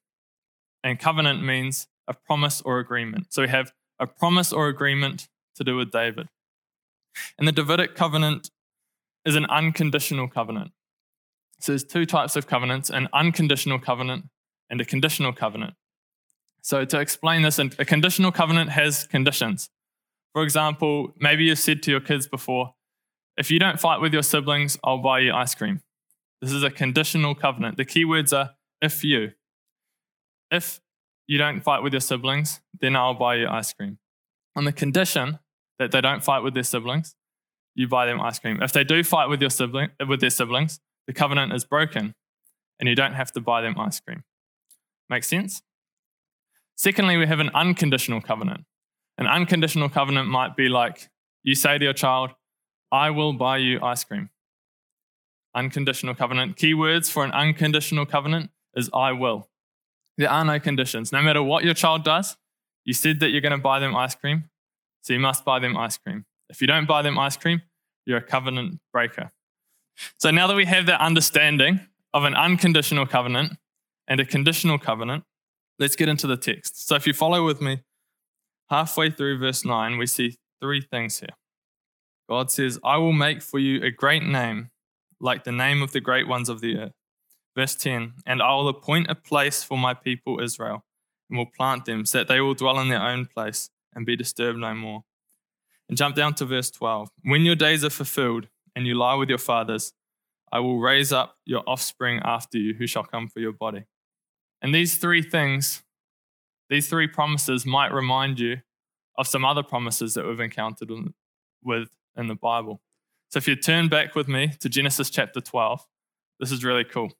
and 0.83 0.99
covenant 0.99 1.43
means 1.43 1.87
a 2.07 2.13
promise 2.13 2.61
or 2.61 2.79
agreement. 2.79 3.33
So 3.33 3.41
we 3.41 3.49
have 3.49 3.71
a 3.99 4.05
promise 4.05 4.53
or 4.53 4.67
agreement 4.67 5.27
to 5.55 5.63
do 5.63 5.75
with 5.75 5.91
David. 5.91 6.27
And 7.39 7.47
the 7.47 7.51
Davidic 7.51 7.95
covenant 7.95 8.51
is 9.25 9.35
an 9.35 9.45
unconditional 9.45 10.27
covenant. 10.27 10.71
So 11.59 11.71
there's 11.71 11.83
two 11.83 12.05
types 12.05 12.35
of 12.35 12.47
covenants 12.47 12.89
an 12.89 13.07
unconditional 13.13 13.79
covenant 13.79 14.25
and 14.69 14.79
a 14.81 14.85
conditional 14.85 15.33
covenant. 15.33 15.73
So, 16.61 16.83
to 16.83 16.99
explain 16.99 17.43
this, 17.43 17.59
a 17.59 17.69
conditional 17.85 18.31
covenant 18.31 18.71
has 18.71 19.05
conditions. 19.05 19.69
For 20.33 20.41
example, 20.41 21.13
maybe 21.19 21.45
you've 21.45 21.59
said 21.59 21.83
to 21.83 21.91
your 21.91 21.99
kids 21.99 22.27
before, 22.27 22.73
if 23.37 23.51
you 23.51 23.59
don't 23.59 23.79
fight 23.79 24.01
with 24.01 24.13
your 24.13 24.23
siblings, 24.23 24.77
I'll 24.83 24.99
buy 25.01 25.19
you 25.19 25.33
ice 25.33 25.55
cream. 25.55 25.81
This 26.41 26.51
is 26.51 26.63
a 26.63 26.69
conditional 26.69 27.35
covenant. 27.35 27.77
The 27.77 27.85
key 27.85 28.05
words 28.05 28.31
are 28.33 28.51
if 28.81 29.03
you. 29.03 29.31
If 30.51 30.79
you 31.27 31.37
don't 31.37 31.61
fight 31.61 31.81
with 31.81 31.93
your 31.93 32.01
siblings, 32.01 32.61
then 32.79 32.95
I'll 32.95 33.13
buy 33.13 33.35
you 33.35 33.47
ice 33.47 33.73
cream. 33.73 33.97
On 34.55 34.65
the 34.65 34.71
condition 34.71 35.39
that 35.79 35.91
they 35.91 36.01
don't 36.01 36.23
fight 36.23 36.43
with 36.43 36.53
their 36.53 36.63
siblings, 36.63 37.15
you 37.73 37.87
buy 37.87 38.05
them 38.05 38.21
ice 38.21 38.39
cream. 38.39 38.61
If 38.61 38.71
they 38.71 38.83
do 38.83 39.03
fight 39.03 39.27
with, 39.27 39.41
your 39.41 39.49
sibling, 39.49 39.89
with 40.07 40.21
their 40.21 40.29
siblings, 40.29 40.79
the 41.07 41.13
covenant 41.13 41.53
is 41.53 41.65
broken 41.65 42.15
and 42.79 42.87
you 42.87 42.95
don't 42.95 43.13
have 43.13 43.31
to 43.33 43.41
buy 43.41 43.61
them 43.61 43.77
ice 43.77 43.99
cream. 43.99 44.23
Make 45.09 45.23
sense? 45.23 45.61
Secondly, 46.77 47.17
we 47.17 47.27
have 47.27 47.39
an 47.39 47.51
unconditional 47.53 48.21
covenant. 48.21 48.65
An 49.17 49.27
unconditional 49.27 49.89
covenant 49.89 50.27
might 50.27 50.55
be 50.55 50.67
like 50.67 51.09
you 51.43 51.55
say 51.55 51.77
to 51.77 51.83
your 51.83 51.93
child, 51.93 52.31
I 52.91 53.09
will 53.09 53.33
buy 53.33 53.57
you 53.57 53.79
ice 53.81 54.03
cream. 54.03 54.29
Unconditional 55.53 56.15
covenant. 56.15 56.57
Keywords 56.57 57.09
for 57.09 57.23
an 57.23 57.31
unconditional 57.31 58.05
covenant 58.05 58.51
is 58.75 58.89
I 58.93 59.11
will. 59.11 59.49
There 60.17 60.29
are 60.29 60.45
no 60.45 60.59
conditions. 60.59 61.11
No 61.11 61.21
matter 61.21 61.41
what 61.41 61.63
your 61.63 61.73
child 61.73 62.03
does, 62.03 62.37
you 62.83 62.93
said 62.93 63.19
that 63.19 63.29
you're 63.29 63.41
going 63.41 63.51
to 63.51 63.57
buy 63.57 63.79
them 63.79 63.95
ice 63.95 64.15
cream, 64.15 64.45
so 65.01 65.13
you 65.13 65.19
must 65.19 65.43
buy 65.43 65.59
them 65.59 65.75
ice 65.75 65.97
cream. 65.97 66.25
If 66.49 66.61
you 66.61 66.67
don't 66.67 66.87
buy 66.87 67.01
them 67.01 67.17
ice 67.17 67.37
cream, 67.37 67.61
you're 68.05 68.17
a 68.17 68.21
covenant 68.21 68.79
breaker. 68.93 69.31
So 70.19 70.29
now 70.29 70.47
that 70.47 70.55
we 70.55 70.65
have 70.65 70.85
that 70.85 71.01
understanding 71.01 71.79
of 72.13 72.23
an 72.23 72.35
unconditional 72.35 73.05
covenant 73.05 73.53
and 74.07 74.19
a 74.19 74.25
conditional 74.25 74.77
covenant, 74.77 75.23
Let's 75.77 75.95
get 75.95 76.07
into 76.07 76.27
the 76.27 76.37
text. 76.37 76.87
So 76.87 76.95
if 76.95 77.05
you 77.05 77.13
follow 77.13 77.45
with 77.45 77.61
me, 77.61 77.83
halfway 78.69 79.09
through 79.09 79.39
verse 79.39 79.65
9, 79.65 79.97
we 79.97 80.05
see 80.07 80.37
three 80.61 80.81
things 80.81 81.19
here. 81.19 81.35
God 82.29 82.51
says, 82.51 82.79
I 82.83 82.97
will 82.97 83.13
make 83.13 83.41
for 83.41 83.59
you 83.59 83.83
a 83.83 83.91
great 83.91 84.23
name, 84.23 84.71
like 85.19 85.43
the 85.43 85.51
name 85.51 85.81
of 85.81 85.91
the 85.91 86.01
great 86.01 86.27
ones 86.27 86.49
of 86.49 86.61
the 86.61 86.77
earth. 86.77 86.93
Verse 87.55 87.75
10, 87.75 88.13
and 88.25 88.41
I 88.41 88.53
will 88.55 88.67
appoint 88.67 89.09
a 89.09 89.15
place 89.15 89.63
for 89.63 89.77
my 89.77 89.93
people 89.93 90.41
Israel, 90.41 90.83
and 91.29 91.37
will 91.37 91.45
plant 91.45 91.85
them, 91.85 92.05
so 92.05 92.17
that 92.17 92.27
they 92.27 92.41
will 92.41 92.53
dwell 92.53 92.79
in 92.79 92.89
their 92.89 93.01
own 93.01 93.25
place 93.25 93.69
and 93.93 94.05
be 94.05 94.15
disturbed 94.15 94.59
no 94.59 94.73
more. 94.73 95.03
And 95.87 95.97
jump 95.97 96.15
down 96.15 96.33
to 96.35 96.45
verse 96.45 96.69
12. 96.71 97.09
When 97.23 97.43
your 97.43 97.55
days 97.55 97.85
are 97.85 97.89
fulfilled, 97.89 98.47
and 98.75 98.85
you 98.85 98.95
lie 98.95 99.15
with 99.15 99.29
your 99.29 99.37
fathers, 99.37 99.93
I 100.51 100.59
will 100.59 100.79
raise 100.79 101.13
up 101.13 101.37
your 101.45 101.63
offspring 101.65 102.19
after 102.23 102.57
you, 102.57 102.73
who 102.73 102.87
shall 102.87 103.03
come 103.03 103.29
for 103.29 103.39
your 103.39 103.53
body. 103.53 103.85
And 104.61 104.73
these 104.73 104.97
three 104.97 105.21
things, 105.21 105.83
these 106.69 106.89
three 106.89 107.07
promises 107.07 107.65
might 107.65 107.93
remind 107.93 108.39
you 108.39 108.57
of 109.17 109.27
some 109.27 109.45
other 109.45 109.63
promises 109.63 110.13
that 110.15 110.25
we've 110.25 110.39
encountered 110.39 110.91
with 111.63 111.89
in 112.17 112.27
the 112.27 112.35
Bible. 112.35 112.81
So 113.29 113.37
if 113.37 113.47
you 113.47 113.55
turn 113.55 113.89
back 113.89 114.15
with 114.15 114.27
me 114.27 114.53
to 114.59 114.69
Genesis 114.69 115.09
chapter 115.09 115.41
12, 115.41 115.85
this 116.39 116.51
is 116.51 116.63
really 116.63 116.83
cool. 116.83 117.11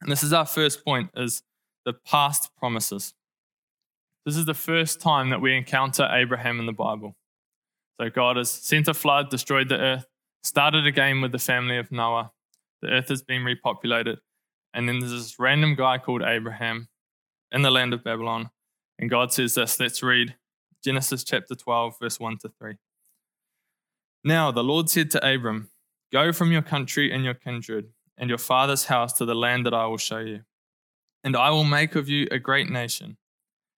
And 0.00 0.10
this 0.10 0.22
is 0.22 0.32
our 0.32 0.46
first 0.46 0.84
point 0.84 1.10
is 1.16 1.42
the 1.84 1.92
past 1.92 2.50
promises. 2.56 3.14
This 4.26 4.36
is 4.36 4.44
the 4.44 4.54
first 4.54 5.00
time 5.00 5.30
that 5.30 5.40
we 5.40 5.56
encounter 5.56 6.08
Abraham 6.10 6.60
in 6.60 6.66
the 6.66 6.72
Bible. 6.72 7.16
So 8.00 8.10
God 8.10 8.36
has 8.36 8.50
sent 8.50 8.88
a 8.88 8.94
flood, 8.94 9.30
destroyed 9.30 9.68
the 9.68 9.78
earth, 9.78 10.06
started 10.42 10.86
again 10.86 11.20
with 11.20 11.32
the 11.32 11.38
family 11.38 11.78
of 11.78 11.90
Noah. 11.90 12.30
The 12.82 12.88
earth 12.88 13.08
has 13.08 13.22
been 13.22 13.42
repopulated. 13.42 14.18
And 14.74 14.88
then 14.88 15.00
there's 15.00 15.12
this 15.12 15.38
random 15.38 15.74
guy 15.74 15.98
called 15.98 16.22
Abraham 16.22 16.88
in 17.50 17.62
the 17.62 17.70
land 17.70 17.94
of 17.94 18.04
Babylon. 18.04 18.50
And 18.98 19.08
God 19.08 19.32
says 19.32 19.54
this. 19.54 19.80
Let's 19.80 20.02
read 20.02 20.36
Genesis 20.84 21.24
chapter 21.24 21.54
12, 21.54 21.98
verse 22.00 22.20
1 22.20 22.38
to 22.42 22.50
3. 22.60 22.74
Now 24.28 24.50
the 24.50 24.62
Lord 24.62 24.90
said 24.90 25.10
to 25.12 25.26
Abram, 25.26 25.70
Go 26.12 26.34
from 26.34 26.52
your 26.52 26.60
country 26.60 27.10
and 27.10 27.24
your 27.24 27.32
kindred 27.32 27.94
and 28.18 28.28
your 28.28 28.36
father's 28.36 28.84
house 28.84 29.14
to 29.14 29.24
the 29.24 29.34
land 29.34 29.64
that 29.64 29.72
I 29.72 29.86
will 29.86 29.96
show 29.96 30.18
you. 30.18 30.40
And 31.24 31.34
I 31.34 31.48
will 31.48 31.64
make 31.64 31.94
of 31.94 32.10
you 32.10 32.28
a 32.30 32.38
great 32.38 32.68
nation, 32.68 33.16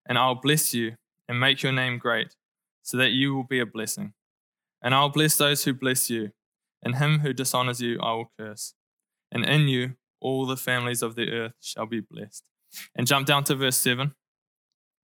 and 0.09 0.19
I 0.19 0.27
will 0.27 0.41
bless 0.41 0.75
you 0.75 0.97
and 1.29 1.39
make 1.39 1.63
your 1.63 1.71
name 1.71 1.99
great, 1.99 2.35
so 2.83 2.97
that 2.97 3.11
you 3.11 3.33
will 3.33 3.45
be 3.45 3.61
a 3.61 3.65
blessing. 3.65 4.13
And 4.83 4.93
I 4.93 5.03
will 5.03 5.11
bless 5.11 5.37
those 5.37 5.63
who 5.63 5.73
bless 5.73 6.11
you, 6.11 6.33
and 6.83 6.97
him 6.97 7.21
who 7.21 7.33
dishonors 7.33 7.81
you 7.81 8.01
I 8.01 8.15
will 8.15 8.33
curse. 8.37 8.75
And 9.31 9.45
in 9.45 9.69
you 9.69 9.95
all 10.21 10.47
the 10.47 10.57
families 10.57 11.01
of 11.01 11.15
the 11.15 11.31
earth 11.31 11.55
shall 11.61 11.87
be 11.87 12.01
blessed. 12.01 12.43
And 12.97 13.07
jump 13.07 13.29
down 13.29 13.45
to 13.45 13.55
verse 13.55 13.77
7. 13.77 14.17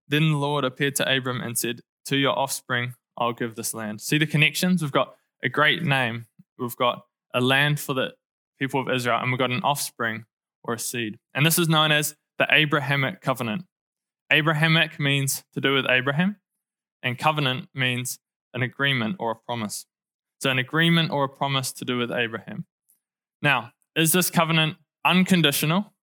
Then 0.09 0.31
the 0.31 0.37
Lord 0.37 0.65
appeared 0.65 0.95
to 0.95 1.09
Abram 1.09 1.39
and 1.39 1.57
said, 1.57 1.79
To 2.07 2.17
your 2.17 2.37
offspring 2.37 2.95
I'll 3.17 3.31
give 3.31 3.55
this 3.55 3.73
land. 3.73 4.01
See 4.01 4.17
the 4.17 4.27
connections? 4.27 4.81
We've 4.81 4.91
got 4.91 5.15
a 5.43 5.49
great 5.49 5.83
name, 5.83 6.25
we've 6.57 6.75
got 6.75 7.03
a 7.33 7.41
land 7.41 7.79
for 7.79 7.93
the 7.93 8.13
people 8.59 8.81
of 8.81 8.89
Israel, 8.89 9.19
and 9.21 9.31
we've 9.31 9.39
got 9.39 9.51
an 9.51 9.61
offspring 9.63 10.25
or 10.63 10.73
a 10.73 10.79
seed. 10.79 11.17
And 11.33 11.45
this 11.45 11.59
is 11.59 11.69
known 11.69 11.91
as 11.91 12.15
the 12.37 12.47
Abrahamic 12.49 13.21
covenant. 13.21 13.65
Abrahamic 14.31 14.99
means 14.99 15.43
to 15.53 15.61
do 15.61 15.73
with 15.73 15.85
Abraham, 15.89 16.37
and 17.03 17.17
covenant 17.17 17.69
means 17.73 18.19
an 18.53 18.61
agreement 18.63 19.17
or 19.19 19.31
a 19.31 19.35
promise. 19.35 19.85
So, 20.39 20.49
an 20.49 20.59
agreement 20.59 21.11
or 21.11 21.23
a 21.23 21.29
promise 21.29 21.71
to 21.73 21.85
do 21.85 21.97
with 21.97 22.11
Abraham. 22.11 22.65
Now, 23.41 23.71
is 23.95 24.11
this 24.11 24.29
covenant 24.29 24.77
unconditional 25.07 25.93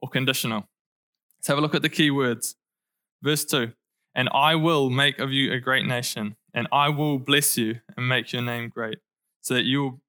or 0.00 0.08
conditional. 0.08 0.64
Let's 1.38 1.48
have 1.48 1.58
a 1.58 1.60
look 1.60 1.74
at 1.74 1.82
the 1.82 1.88
key 1.88 2.10
words. 2.10 2.56
Verse 3.22 3.44
2 3.44 3.72
And 4.14 4.28
I 4.32 4.54
will 4.54 4.90
make 4.90 5.18
of 5.18 5.32
you 5.32 5.52
a 5.52 5.58
great 5.58 5.84
nation, 5.84 6.36
and 6.54 6.68
I 6.72 6.88
will 6.88 7.18
bless 7.18 7.58
you 7.58 7.80
and 7.96 8.08
make 8.08 8.32
your 8.32 8.42
name 8.42 8.68
great, 8.68 8.98
so 9.42 9.54
that 9.54 9.64
you 9.64 9.82
will 9.82 10.00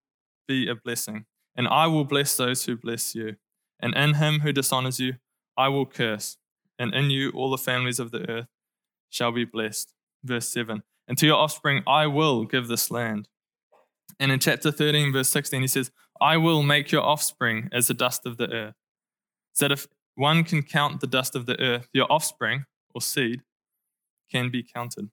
be 0.47 0.69
a 0.69 0.75
blessing. 0.75 1.25
And 1.55 1.67
I 1.67 1.87
will 1.87 2.05
bless 2.05 2.37
those 2.37 2.65
who 2.65 2.75
bless 2.77 3.15
you. 3.15 3.37
And 3.79 3.95
in 3.95 4.15
him 4.15 4.41
who 4.41 4.53
dishonors 4.53 4.99
you, 4.99 5.15
I 5.57 5.69
will 5.69 5.85
curse. 5.85 6.37
And 6.77 6.93
in 6.93 7.09
you 7.09 7.31
all 7.31 7.49
the 7.49 7.57
families 7.57 7.99
of 7.99 8.11
the 8.11 8.29
earth 8.29 8.47
shall 9.09 9.31
be 9.31 9.45
blessed. 9.45 9.93
Verse 10.23 10.47
7 10.49 10.83
And 11.07 11.17
to 11.17 11.25
your 11.25 11.37
offspring 11.37 11.83
I 11.87 12.07
will 12.07 12.45
give 12.45 12.67
this 12.67 12.91
land. 12.91 13.27
And 14.19 14.31
in 14.31 14.39
chapter 14.39 14.71
13, 14.71 15.11
verse 15.11 15.29
16, 15.29 15.61
he 15.61 15.67
says, 15.67 15.91
I 16.21 16.37
will 16.37 16.63
make 16.63 16.91
your 16.91 17.03
offspring 17.03 17.69
as 17.73 17.87
the 17.87 17.93
dust 17.93 18.25
of 18.25 18.37
the 18.37 18.49
earth. 18.49 18.75
So 19.53 19.67
that 19.67 19.73
if 19.73 19.87
one 20.15 20.43
can 20.43 20.63
count 20.63 21.01
the 21.01 21.07
dust 21.07 21.35
of 21.35 21.45
the 21.45 21.59
earth, 21.59 21.89
your 21.91 22.09
offspring 22.09 22.65
or 22.93 23.01
seed 23.01 23.41
can 24.31 24.49
be 24.49 24.63
counted. 24.63 25.09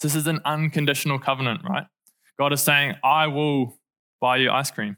This 0.00 0.14
is 0.14 0.26
an 0.26 0.40
unconditional 0.44 1.18
covenant, 1.18 1.62
right? 1.68 1.86
God 2.38 2.52
is 2.52 2.62
saying, 2.62 2.94
I 3.04 3.26
will 3.26 3.76
buy 4.20 4.38
you 4.38 4.50
ice 4.50 4.70
cream. 4.70 4.96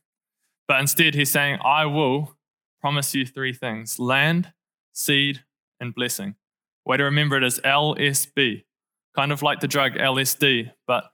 But 0.69 0.81
instead, 0.81 1.15
he's 1.15 1.31
saying, 1.31 1.59
I 1.65 1.87
will 1.87 2.37
promise 2.81 3.15
you 3.15 3.27
three 3.27 3.53
things 3.53 3.99
land, 3.99 4.53
seed, 4.93 5.45
and 5.81 5.95
blessing. 5.95 6.37
Way 6.85 6.97
to 6.99 7.05
remember 7.05 7.37
it 7.37 7.45
is 7.45 7.61
LSB, 7.61 8.65
kind 9.15 9.33
of 9.33 9.43
like 9.43 9.61
the 9.61 9.69
drug 9.69 9.93
LSD, 9.93 10.73
but 10.87 11.13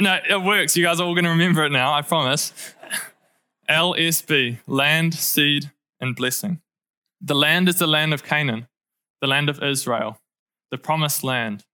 no, 0.00 0.18
it 0.28 0.42
works. 0.42 0.76
You 0.76 0.84
guys 0.84 0.98
are 0.98 1.06
all 1.06 1.14
going 1.14 1.24
to 1.24 1.30
remember 1.30 1.64
it 1.64 1.72
now, 1.72 1.92
I 1.92 2.02
promise. 2.02 2.52
LSB, 3.68 4.58
land, 4.66 5.14
seed, 5.14 5.70
and 6.00 6.16
blessing. 6.16 6.60
The 7.20 7.34
land 7.34 7.68
is 7.68 7.78
the 7.78 7.86
land 7.86 8.14
of 8.14 8.24
Canaan, 8.24 8.66
the 9.20 9.26
land 9.26 9.50
of 9.50 9.62
Israel, 9.62 10.18
the 10.70 10.78
promised 10.78 11.22
land. 11.22 11.64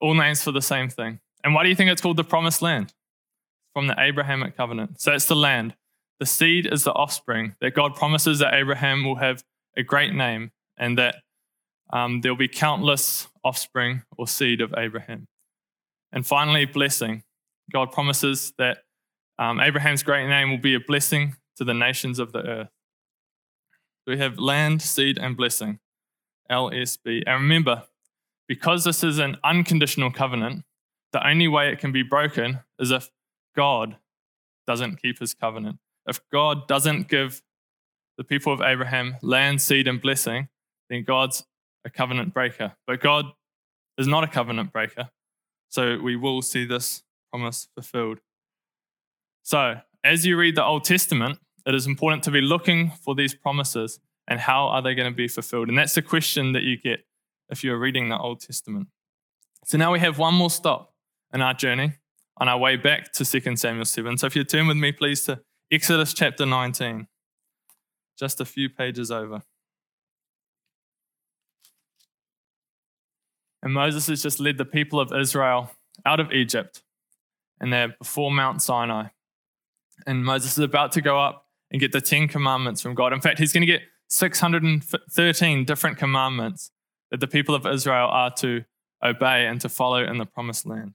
All 0.00 0.14
names 0.14 0.42
for 0.42 0.52
the 0.52 0.62
same 0.62 0.88
thing. 0.88 1.20
And 1.44 1.54
why 1.54 1.62
do 1.62 1.68
you 1.68 1.74
think 1.74 1.90
it's 1.90 2.00
called 2.00 2.16
the 2.16 2.24
promised 2.24 2.62
land? 2.62 2.92
From 3.72 3.86
the 3.86 3.94
Abrahamic 3.98 4.56
covenant. 4.56 5.00
So 5.00 5.12
it's 5.12 5.26
the 5.26 5.36
land. 5.36 5.74
The 6.18 6.26
seed 6.26 6.66
is 6.70 6.84
the 6.84 6.92
offspring 6.92 7.54
that 7.60 7.74
God 7.74 7.94
promises 7.94 8.40
that 8.40 8.54
Abraham 8.54 9.04
will 9.04 9.16
have 9.16 9.42
a 9.76 9.82
great 9.82 10.12
name 10.12 10.50
and 10.76 10.98
that 10.98 11.16
um, 11.92 12.20
there'll 12.20 12.36
be 12.36 12.48
countless 12.48 13.28
offspring 13.44 14.02
or 14.16 14.26
seed 14.26 14.60
of 14.60 14.74
Abraham. 14.76 15.28
And 16.12 16.26
finally, 16.26 16.64
blessing. 16.66 17.22
God 17.72 17.92
promises 17.92 18.52
that 18.58 18.78
um, 19.38 19.60
Abraham's 19.60 20.02
great 20.02 20.28
name 20.28 20.50
will 20.50 20.58
be 20.58 20.74
a 20.74 20.80
blessing 20.80 21.36
to 21.56 21.64
the 21.64 21.74
nations 21.74 22.18
of 22.18 22.32
the 22.32 22.46
earth. 22.46 22.68
We 24.06 24.18
have 24.18 24.38
land, 24.38 24.82
seed, 24.82 25.18
and 25.18 25.36
blessing, 25.36 25.78
LSB. 26.50 27.22
And 27.26 27.42
remember, 27.42 27.84
because 28.50 28.82
this 28.82 29.04
is 29.04 29.20
an 29.20 29.36
unconditional 29.44 30.10
covenant, 30.10 30.64
the 31.12 31.24
only 31.24 31.46
way 31.46 31.70
it 31.70 31.78
can 31.78 31.92
be 31.92 32.02
broken 32.02 32.58
is 32.80 32.90
if 32.90 33.08
God 33.54 33.96
doesn't 34.66 35.00
keep 35.00 35.20
his 35.20 35.34
covenant. 35.34 35.78
If 36.08 36.18
God 36.32 36.66
doesn't 36.66 37.06
give 37.06 37.42
the 38.18 38.24
people 38.24 38.52
of 38.52 38.60
Abraham 38.60 39.14
land, 39.22 39.62
seed, 39.62 39.86
and 39.86 40.02
blessing, 40.02 40.48
then 40.88 41.04
God's 41.04 41.44
a 41.84 41.90
covenant 41.90 42.34
breaker. 42.34 42.72
But 42.88 42.98
God 42.98 43.26
is 43.96 44.08
not 44.08 44.24
a 44.24 44.26
covenant 44.26 44.72
breaker. 44.72 45.10
So 45.68 46.00
we 46.00 46.16
will 46.16 46.42
see 46.42 46.64
this 46.64 47.04
promise 47.32 47.68
fulfilled. 47.76 48.18
So, 49.44 49.76
as 50.02 50.26
you 50.26 50.36
read 50.36 50.56
the 50.56 50.64
Old 50.64 50.82
Testament, 50.82 51.38
it 51.66 51.76
is 51.76 51.86
important 51.86 52.24
to 52.24 52.32
be 52.32 52.40
looking 52.40 52.90
for 52.90 53.14
these 53.14 53.32
promises 53.32 54.00
and 54.26 54.40
how 54.40 54.66
are 54.66 54.82
they 54.82 54.96
going 54.96 55.08
to 55.08 55.16
be 55.16 55.28
fulfilled? 55.28 55.68
And 55.68 55.78
that's 55.78 55.94
the 55.94 56.02
question 56.02 56.52
that 56.54 56.64
you 56.64 56.76
get 56.76 57.04
if 57.50 57.64
you're 57.64 57.78
reading 57.78 58.08
the 58.08 58.18
Old 58.18 58.40
Testament. 58.40 58.88
So 59.64 59.78
now 59.78 59.92
we 59.92 60.00
have 60.00 60.18
one 60.18 60.34
more 60.34 60.50
stop 60.50 60.94
in 61.32 61.42
our 61.42 61.54
journey 61.54 61.92
on 62.38 62.48
our 62.48 62.58
way 62.58 62.76
back 62.76 63.12
to 63.12 63.24
2 63.24 63.56
Samuel 63.56 63.84
7. 63.84 64.16
So 64.16 64.26
if 64.26 64.34
you 64.34 64.44
turn 64.44 64.66
with 64.66 64.76
me, 64.76 64.92
please, 64.92 65.24
to 65.24 65.40
Exodus 65.70 66.14
chapter 66.14 66.46
19, 66.46 67.06
just 68.18 68.40
a 68.40 68.44
few 68.44 68.68
pages 68.68 69.10
over. 69.10 69.42
And 73.62 73.74
Moses 73.74 74.06
has 74.06 74.22
just 74.22 74.40
led 74.40 74.56
the 74.56 74.64
people 74.64 75.00
of 75.00 75.12
Israel 75.12 75.70
out 76.06 76.18
of 76.18 76.32
Egypt, 76.32 76.82
and 77.60 77.72
they're 77.72 77.94
before 77.98 78.30
Mount 78.30 78.62
Sinai. 78.62 79.08
And 80.06 80.24
Moses 80.24 80.52
is 80.52 80.64
about 80.64 80.92
to 80.92 81.02
go 81.02 81.20
up 81.20 81.46
and 81.70 81.78
get 81.78 81.92
the 81.92 82.00
10 82.00 82.28
commandments 82.28 82.80
from 82.80 82.94
God. 82.94 83.12
In 83.12 83.20
fact, 83.20 83.38
he's 83.38 83.52
going 83.52 83.60
to 83.60 83.66
get 83.66 83.82
613 84.08 85.64
different 85.66 85.98
commandments 85.98 86.70
that 87.10 87.20
the 87.20 87.26
people 87.26 87.54
of 87.54 87.66
Israel 87.66 88.08
are 88.08 88.32
to 88.36 88.64
obey 89.02 89.46
and 89.46 89.60
to 89.60 89.68
follow 89.68 90.02
in 90.02 90.18
the 90.18 90.26
promised 90.26 90.66
land. 90.66 90.94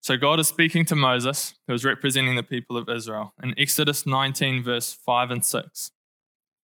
So 0.00 0.16
God 0.16 0.40
is 0.40 0.48
speaking 0.48 0.84
to 0.86 0.96
Moses, 0.96 1.54
who 1.66 1.74
is 1.74 1.84
representing 1.84 2.34
the 2.34 2.42
people 2.42 2.76
of 2.76 2.88
Israel. 2.88 3.34
In 3.42 3.54
Exodus 3.56 4.04
19, 4.04 4.64
verse 4.64 4.92
5 4.92 5.30
and 5.30 5.44
6, 5.44 5.92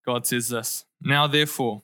God 0.04 0.26
says 0.26 0.48
this 0.48 0.84
Now 1.00 1.26
therefore, 1.26 1.82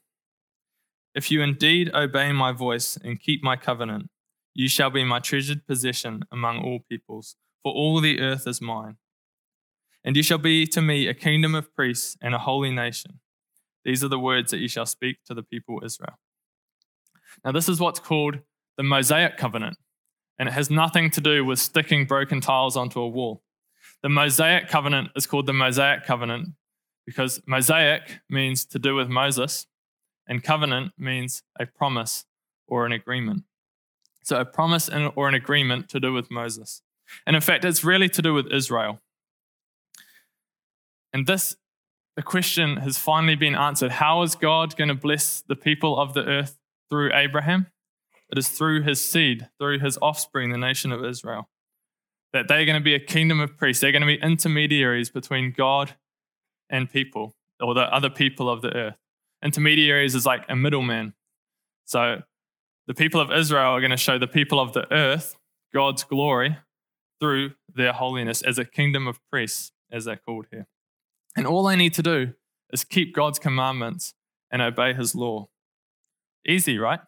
if 1.14 1.30
you 1.30 1.42
indeed 1.42 1.94
obey 1.94 2.32
my 2.32 2.50
voice 2.50 2.96
and 2.96 3.20
keep 3.20 3.42
my 3.44 3.54
covenant, 3.54 4.08
you 4.52 4.68
shall 4.68 4.90
be 4.90 5.04
my 5.04 5.20
treasured 5.20 5.66
possession 5.66 6.24
among 6.32 6.58
all 6.58 6.80
peoples, 6.88 7.36
for 7.62 7.72
all 7.72 8.00
the 8.00 8.20
earth 8.20 8.48
is 8.48 8.60
mine. 8.60 8.96
And 10.04 10.16
you 10.16 10.22
shall 10.22 10.38
be 10.38 10.66
to 10.66 10.82
me 10.82 11.06
a 11.06 11.14
kingdom 11.14 11.54
of 11.54 11.74
priests 11.74 12.16
and 12.20 12.34
a 12.34 12.38
holy 12.38 12.72
nation. 12.72 13.20
These 13.84 14.02
are 14.02 14.08
the 14.08 14.18
words 14.18 14.50
that 14.50 14.58
you 14.58 14.68
shall 14.68 14.86
speak 14.86 15.18
to 15.26 15.34
the 15.34 15.42
people 15.42 15.80
Israel. 15.84 16.18
Now, 17.44 17.52
this 17.52 17.68
is 17.68 17.80
what's 17.80 18.00
called 18.00 18.38
the 18.76 18.82
Mosaic 18.82 19.36
covenant 19.36 19.78
and 20.38 20.48
it 20.48 20.52
has 20.52 20.70
nothing 20.70 21.10
to 21.10 21.20
do 21.20 21.44
with 21.44 21.58
sticking 21.58 22.06
broken 22.06 22.40
tiles 22.40 22.76
onto 22.76 23.00
a 23.00 23.08
wall. 23.08 23.42
The 24.02 24.08
Mosaic 24.08 24.68
covenant 24.68 25.10
is 25.16 25.26
called 25.26 25.46
the 25.46 25.52
Mosaic 25.52 26.04
covenant 26.04 26.50
because 27.06 27.40
Mosaic 27.46 28.20
means 28.28 28.64
to 28.66 28.78
do 28.78 28.94
with 28.94 29.08
Moses, 29.08 29.66
and 30.26 30.42
covenant 30.42 30.92
means 30.98 31.42
a 31.60 31.66
promise 31.66 32.24
or 32.66 32.86
an 32.86 32.92
agreement. 32.92 33.44
So, 34.22 34.40
a 34.40 34.44
promise 34.44 34.88
or 35.16 35.28
an 35.28 35.34
agreement 35.34 35.90
to 35.90 36.00
do 36.00 36.12
with 36.14 36.30
Moses. 36.30 36.80
And 37.26 37.36
in 37.36 37.42
fact, 37.42 37.64
it's 37.64 37.84
really 37.84 38.08
to 38.08 38.22
do 38.22 38.32
with 38.32 38.50
Israel. 38.50 39.00
And 41.12 41.26
this, 41.26 41.56
the 42.16 42.22
question 42.22 42.78
has 42.78 42.96
finally 42.96 43.36
been 43.36 43.54
answered. 43.54 43.92
How 43.92 44.22
is 44.22 44.34
God 44.34 44.76
going 44.76 44.88
to 44.88 44.94
bless 44.94 45.42
the 45.42 45.56
people 45.56 45.98
of 45.98 46.14
the 46.14 46.24
earth 46.24 46.56
through 46.94 47.10
Abraham? 47.12 47.66
It 48.30 48.38
is 48.38 48.48
through 48.48 48.82
his 48.82 49.02
seed, 49.02 49.48
through 49.58 49.80
his 49.80 49.98
offspring, 50.00 50.52
the 50.52 50.58
nation 50.58 50.92
of 50.92 51.04
Israel, 51.04 51.48
that 52.32 52.46
they're 52.46 52.64
going 52.64 52.78
to 52.78 52.84
be 52.84 52.94
a 52.94 53.00
kingdom 53.00 53.40
of 53.40 53.56
priests. 53.56 53.80
They're 53.80 53.90
going 53.90 54.02
to 54.02 54.06
be 54.06 54.22
intermediaries 54.22 55.10
between 55.10 55.52
God 55.56 55.96
and 56.70 56.88
people, 56.88 57.34
or 57.60 57.74
the 57.74 57.92
other 57.92 58.10
people 58.10 58.48
of 58.48 58.62
the 58.62 58.72
earth. 58.76 58.94
Intermediaries 59.42 60.14
is 60.14 60.24
like 60.24 60.44
a 60.48 60.54
middleman. 60.54 61.14
So 61.84 62.22
the 62.86 62.94
people 62.94 63.20
of 63.20 63.32
Israel 63.32 63.72
are 63.72 63.80
going 63.80 63.90
to 63.90 63.96
show 63.96 64.16
the 64.16 64.28
people 64.28 64.60
of 64.60 64.72
the 64.72 64.86
earth 64.92 65.36
God's 65.72 66.04
glory 66.04 66.58
through 67.20 67.54
their 67.74 67.92
holiness 67.92 68.40
as 68.40 68.56
a 68.56 68.64
kingdom 68.64 69.08
of 69.08 69.18
priests, 69.32 69.72
as 69.90 70.04
they're 70.04 70.14
called 70.14 70.46
here. 70.52 70.68
And 71.36 71.44
all 71.44 71.64
they 71.64 71.74
need 71.74 71.94
to 71.94 72.04
do 72.04 72.34
is 72.72 72.84
keep 72.84 73.12
God's 73.12 73.40
commandments 73.40 74.14
and 74.48 74.62
obey 74.62 74.94
his 74.94 75.16
law. 75.16 75.48
Easy, 76.46 76.78
right? 76.78 77.00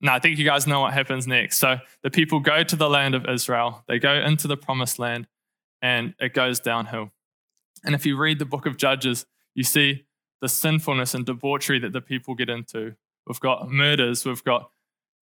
Now, 0.00 0.14
I 0.14 0.20
think 0.20 0.38
you 0.38 0.44
guys 0.44 0.66
know 0.66 0.80
what 0.80 0.92
happens 0.92 1.26
next. 1.26 1.58
So 1.58 1.78
the 2.02 2.10
people 2.10 2.40
go 2.40 2.62
to 2.62 2.76
the 2.76 2.88
land 2.88 3.14
of 3.14 3.26
Israel, 3.28 3.84
they 3.88 3.98
go 3.98 4.14
into 4.14 4.46
the 4.46 4.56
promised 4.56 4.98
land, 4.98 5.26
and 5.82 6.14
it 6.20 6.34
goes 6.34 6.60
downhill. 6.60 7.10
And 7.84 7.94
if 7.94 8.06
you 8.06 8.16
read 8.16 8.38
the 8.38 8.44
book 8.44 8.66
of 8.66 8.76
Judges, 8.76 9.26
you 9.54 9.64
see 9.64 10.04
the 10.40 10.48
sinfulness 10.48 11.14
and 11.14 11.26
debauchery 11.26 11.80
that 11.80 11.92
the 11.92 12.00
people 12.00 12.34
get 12.34 12.48
into. 12.48 12.94
We've 13.26 13.40
got 13.40 13.68
murders, 13.70 14.24
we've 14.24 14.44
got 14.44 14.70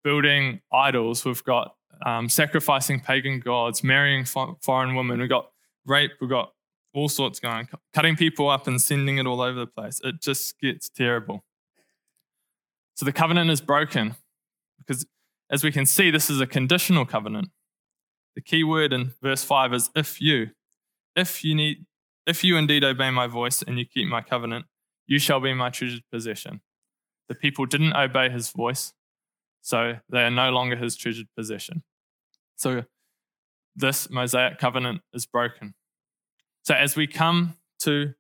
building 0.03 0.61
idols, 0.73 1.25
we've 1.25 1.45
got 1.45 1.75
um, 2.05 2.29
sacrificing 2.29 3.01
pagan 3.01 3.41
gods, 3.41 3.85
marrying 3.85 4.25
foreign 4.25 4.95
women, 4.95 5.21
we've 5.21 5.29
got 5.29 5.51
rape, 5.87 6.13
we've 6.21 6.31
got 6.31 6.53
all 6.95 7.09
sorts 7.09 7.41
going, 7.41 7.69
cutting 7.93 8.17
people 8.17 8.49
up 8.49 8.67
and 8.67 8.81
sending 8.81 9.19
it 9.19 9.27
all 9.27 9.41
over 9.41 9.59
the 9.59 9.67
place. 9.67 10.01
It 10.03 10.21
just 10.21 10.59
gets 10.61 10.89
terrible. 10.89 11.45
So 13.03 13.07
the 13.07 13.13
covenant 13.13 13.51
is 13.51 13.61
broken. 13.61 14.15
Because 14.79 15.05
as 15.51 15.65
we 15.65 15.73
can 15.73 15.87
see, 15.87 16.13
this 16.13 16.31
is 16.31 16.41
a 16.41 16.47
conditional 16.47 17.05
covenant. 17.05 17.49
The 18.37 18.41
key 18.41 18.63
word 18.63 18.93
in 18.93 19.15
verse 19.21 19.43
5 19.43 19.75
is 19.75 19.91
if 19.97 20.21
you. 20.21 20.51
If 21.17 21.43
you 21.43 21.57
need 21.57 21.87
if 22.29 22.45
you 22.45 22.57
indeed 22.57 22.85
obey 22.85 23.11
my 23.11 23.27
voice 23.27 23.61
and 23.61 23.77
you 23.77 23.85
keep 23.85 24.07
my 24.07 24.21
covenant, 24.23 24.67
you 25.09 25.19
shall 25.19 25.41
be 25.41 25.53
my 25.53 25.69
treasured 25.69 26.05
possession. 26.13 26.61
The 27.29 27.35
people 27.35 27.67
didn't 27.67 27.93
obey 27.93 28.31
his 28.31 28.51
voice, 28.51 28.93
so 29.63 29.95
they 30.09 30.23
are 30.23 30.31
no 30.31 30.51
longer 30.51 30.77
his 30.77 30.95
treasured 30.95 31.27
possession. 31.37 31.83
So 32.55 32.85
this 33.75 34.11
Mosaic 34.11 34.61
covenant 34.61 35.01
is 35.13 35.27
broken. 35.27 35.75
So 36.63 36.75
as 36.75 36.95
we 36.95 37.09
come 37.09 37.57
to 37.81 38.15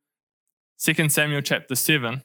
2 0.81 1.09
Samuel 1.09 1.43
chapter 1.43 1.77
7, 1.77 2.25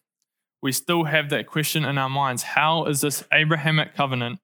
we 0.68 0.74
still 0.74 1.06
have 1.06 1.30
that 1.30 1.48
question 1.48 1.86
in 1.86 1.98
our 1.98 2.10
minds 2.10 2.44
how 2.44 2.84
is 2.84 3.00
this 3.00 3.24
Abrahamic 3.32 3.96
covenant, 3.96 4.40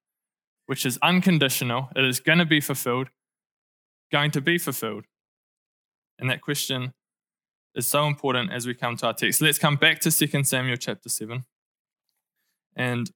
which 0.67 0.85
is 0.85 0.97
unconditional, 1.01 1.89
it 1.97 2.05
is 2.05 2.21
going 2.21 2.37
to 2.37 2.45
be 2.45 2.61
fulfilled, 2.61 3.09
going 4.09 4.31
to 4.31 4.39
be 4.39 4.57
fulfilled? 4.57 5.03
And 6.17 6.29
that 6.29 6.39
question 6.39 6.93
is 7.75 7.87
so 7.87 8.07
important 8.07 8.53
as 8.53 8.65
we 8.65 8.73
come 8.73 8.95
to 8.95 9.07
our 9.07 9.13
text. 9.13 9.41
Let's 9.41 9.57
come 9.57 9.75
back 9.75 9.99
to 9.99 10.11
2 10.11 10.45
Samuel 10.45 10.77
chapter 10.77 11.09
7. 11.09 11.43
And 12.73 13.11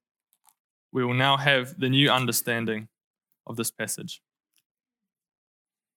we 0.92 1.02
will 1.02 1.14
now 1.14 1.38
have 1.38 1.80
the 1.80 1.88
new 1.88 2.10
understanding 2.10 2.88
of 3.46 3.56
this 3.56 3.70
passage. 3.70 4.20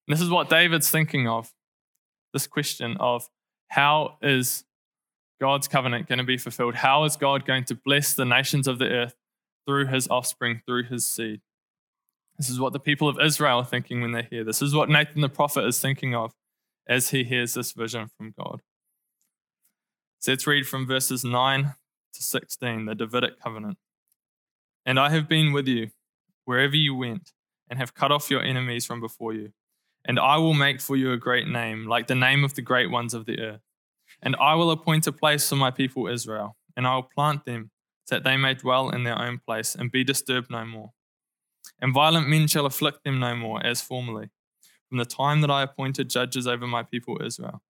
And 0.08 0.16
this 0.16 0.22
is 0.22 0.30
what 0.30 0.50
David's 0.50 0.90
thinking 0.90 1.28
of 1.28 1.52
this 2.32 2.48
question 2.48 2.96
of 3.02 3.28
how 3.68 4.16
is 4.22 4.64
God's 5.42 5.68
covenant 5.68 6.08
going 6.08 6.20
to 6.20 6.24
be 6.24 6.38
fulfilled? 6.38 6.76
How 6.76 7.04
is 7.04 7.18
God 7.18 7.48
going 7.48 7.66
to 7.66 7.76
bless 7.76 8.14
the 8.14 8.26
nations 8.26 8.68
of 8.68 8.78
the 8.78 8.86
earth 8.86 9.16
through 9.66 9.88
his 9.88 10.08
offspring, 10.08 10.62
through 10.68 10.84
his 10.84 11.08
seed? 11.08 11.42
This 12.38 12.48
is 12.48 12.60
what 12.60 12.74
the 12.74 12.80
people 12.80 13.10
of 13.10 13.20
Israel 13.20 13.58
are 13.58 13.66
thinking 13.66 14.02
when 14.02 14.12
they 14.12 14.28
hear 14.30 14.44
this. 14.44 14.60
This 14.60 14.68
is 14.68 14.76
what 14.76 14.88
Nathan 14.88 15.22
the 15.22 15.30
prophet 15.30 15.66
is 15.66 15.80
thinking 15.80 16.14
of 16.14 16.34
as 16.88 17.10
he 17.10 17.24
hears 17.24 17.56
this 17.56 17.72
vision 17.72 18.08
from 18.16 18.36
God. 18.38 18.62
So 20.20 20.32
let's 20.32 20.46
read 20.46 20.68
from 20.68 20.86
verses 20.86 21.26
9 21.26 21.74
to 22.14 22.24
16, 22.24 22.86
the 22.86 22.94
Davidic 22.94 23.42
covenant. 23.42 23.80
And 24.86 25.00
I 25.00 25.10
have 25.10 25.28
been 25.28 25.52
with 25.54 25.68
you 25.68 25.90
wherever 26.46 26.76
you 26.76 26.94
went, 26.94 27.32
and 27.68 27.80
have 27.80 27.96
cut 27.96 28.12
off 28.12 28.30
your 28.30 28.44
enemies 28.44 28.86
from 28.86 29.00
before 29.00 29.34
you. 29.34 29.54
And 30.06 30.20
I 30.20 30.38
will 30.38 30.54
make 30.54 30.82
for 30.82 30.96
you 30.96 31.14
a 31.14 31.18
great 31.18 31.48
name, 31.48 31.88
like 31.88 32.06
the 32.06 32.16
name 32.16 32.44
of 32.44 32.54
the 32.54 32.62
great 32.62 32.92
ones 32.92 33.14
of 33.14 33.26
the 33.26 33.40
earth. 33.40 33.62
And 34.22 34.36
I 34.40 34.56
will 34.56 34.72
appoint 34.72 35.08
a 35.08 35.12
place 35.12 35.50
for 35.50 35.56
my 35.56 35.72
people 35.72 36.08
Israel, 36.08 36.56
and 36.76 36.86
I 36.86 36.96
will 36.96 37.10
plant 37.16 37.46
them, 37.46 37.72
that 38.10 38.24
they 38.24 38.38
may 38.38 38.54
dwell 38.54 38.90
in 38.90 39.04
their 39.04 39.20
own 39.20 39.40
place 39.46 39.74
and 39.74 39.92
be 39.92 40.04
disturbed 40.04 40.52
no 40.52 40.66
more. 40.66 40.92
And 41.80 41.94
violent 41.94 42.28
men 42.28 42.48
shall 42.48 42.66
afflict 42.66 43.04
them 43.04 43.20
no 43.20 43.36
more, 43.36 43.66
as 43.66 43.82
formerly, 43.82 44.30
from 44.90 44.98
the 44.98 45.06
time 45.06 45.42
that 45.42 45.50
I 45.50 45.64
appointed 45.64 46.10
judges 46.10 46.46
over 46.46 46.68
my 46.68 46.84
people 46.84 47.22
Israel. 47.24 47.62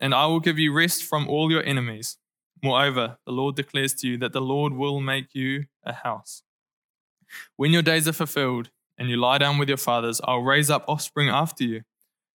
And 0.00 0.14
I 0.14 0.26
will 0.26 0.40
give 0.40 0.58
you 0.58 0.72
rest 0.72 1.04
from 1.04 1.28
all 1.28 1.50
your 1.50 1.62
enemies. 1.64 2.16
Moreover, 2.62 3.18
the 3.26 3.32
Lord 3.32 3.56
declares 3.56 3.94
to 3.94 4.08
you 4.08 4.16
that 4.18 4.32
the 4.32 4.40
Lord 4.40 4.72
will 4.72 5.00
make 5.00 5.34
you 5.34 5.66
a 5.84 5.92
house. 5.92 6.42
When 7.56 7.72
your 7.72 7.82
days 7.82 8.08
are 8.08 8.12
fulfilled 8.12 8.70
and 8.96 9.10
you 9.10 9.16
lie 9.16 9.38
down 9.38 9.58
with 9.58 9.68
your 9.68 9.76
fathers, 9.76 10.20
I'll 10.24 10.40
raise 10.40 10.70
up 10.70 10.84
offspring 10.88 11.28
after 11.28 11.64
you 11.64 11.82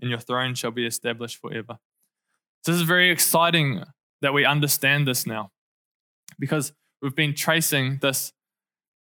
and 0.00 0.10
your 0.10 0.18
throne 0.18 0.54
shall 0.54 0.70
be 0.70 0.86
established 0.86 1.38
forever. 1.40 1.78
This 2.64 2.76
is 2.76 2.82
very 2.82 3.10
exciting 3.10 3.82
that 4.20 4.34
we 4.34 4.44
understand 4.44 5.06
this 5.06 5.26
now 5.26 5.50
because 6.38 6.72
we've 7.00 7.14
been 7.14 7.34
tracing 7.34 7.98
this 8.02 8.32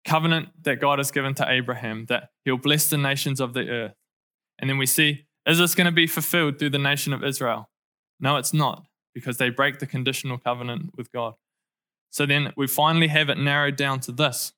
covenant 0.06 0.50
that 0.64 0.80
God 0.80 1.00
has 1.00 1.12
given 1.12 1.34
to 1.36 1.50
Abraham 1.50 2.06
that 2.06 2.30
he'll 2.46 2.58
bless 2.58 2.90
the 2.90 2.98
nations 2.98 3.40
of 3.40 3.54
the 3.54 3.70
earth. 3.70 3.96
And 4.60 4.70
then 4.70 4.78
we 4.78 4.86
see, 4.86 5.26
is 5.46 5.60
this 5.60 5.76
going 5.76 5.86
to 5.86 5.92
be 5.92 6.08
fulfilled 6.08 6.60
through 6.60 6.72
the 6.72 6.80
nation 6.80 7.14
of 7.14 7.24
Israel? 7.24 7.70
No, 8.20 8.38
it's 8.38 8.54
not 8.54 8.86
because 9.14 9.38
they 9.38 9.50
break 9.50 9.80
the 9.80 9.86
conditional 9.86 10.38
covenant 10.38 10.92
with 10.96 11.12
God. 11.12 11.34
So 12.10 12.26
then 12.26 12.54
we 12.56 12.68
finally 12.68 13.08
have 13.08 13.30
it 13.30 13.38
narrowed 13.38 13.76
down 13.76 14.00
to 14.02 14.12
this 14.12 14.54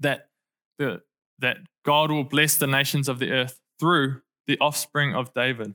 that, 0.00 0.28
the, 0.78 1.02
that 1.38 1.58
God 1.84 2.10
will 2.10 2.24
bless 2.24 2.56
the 2.56 2.66
nations 2.66 3.08
of 3.08 3.18
the 3.18 3.30
earth 3.32 3.58
through 3.78 4.20
the 4.46 4.58
offspring 4.60 5.14
of 5.14 5.32
David. 5.34 5.74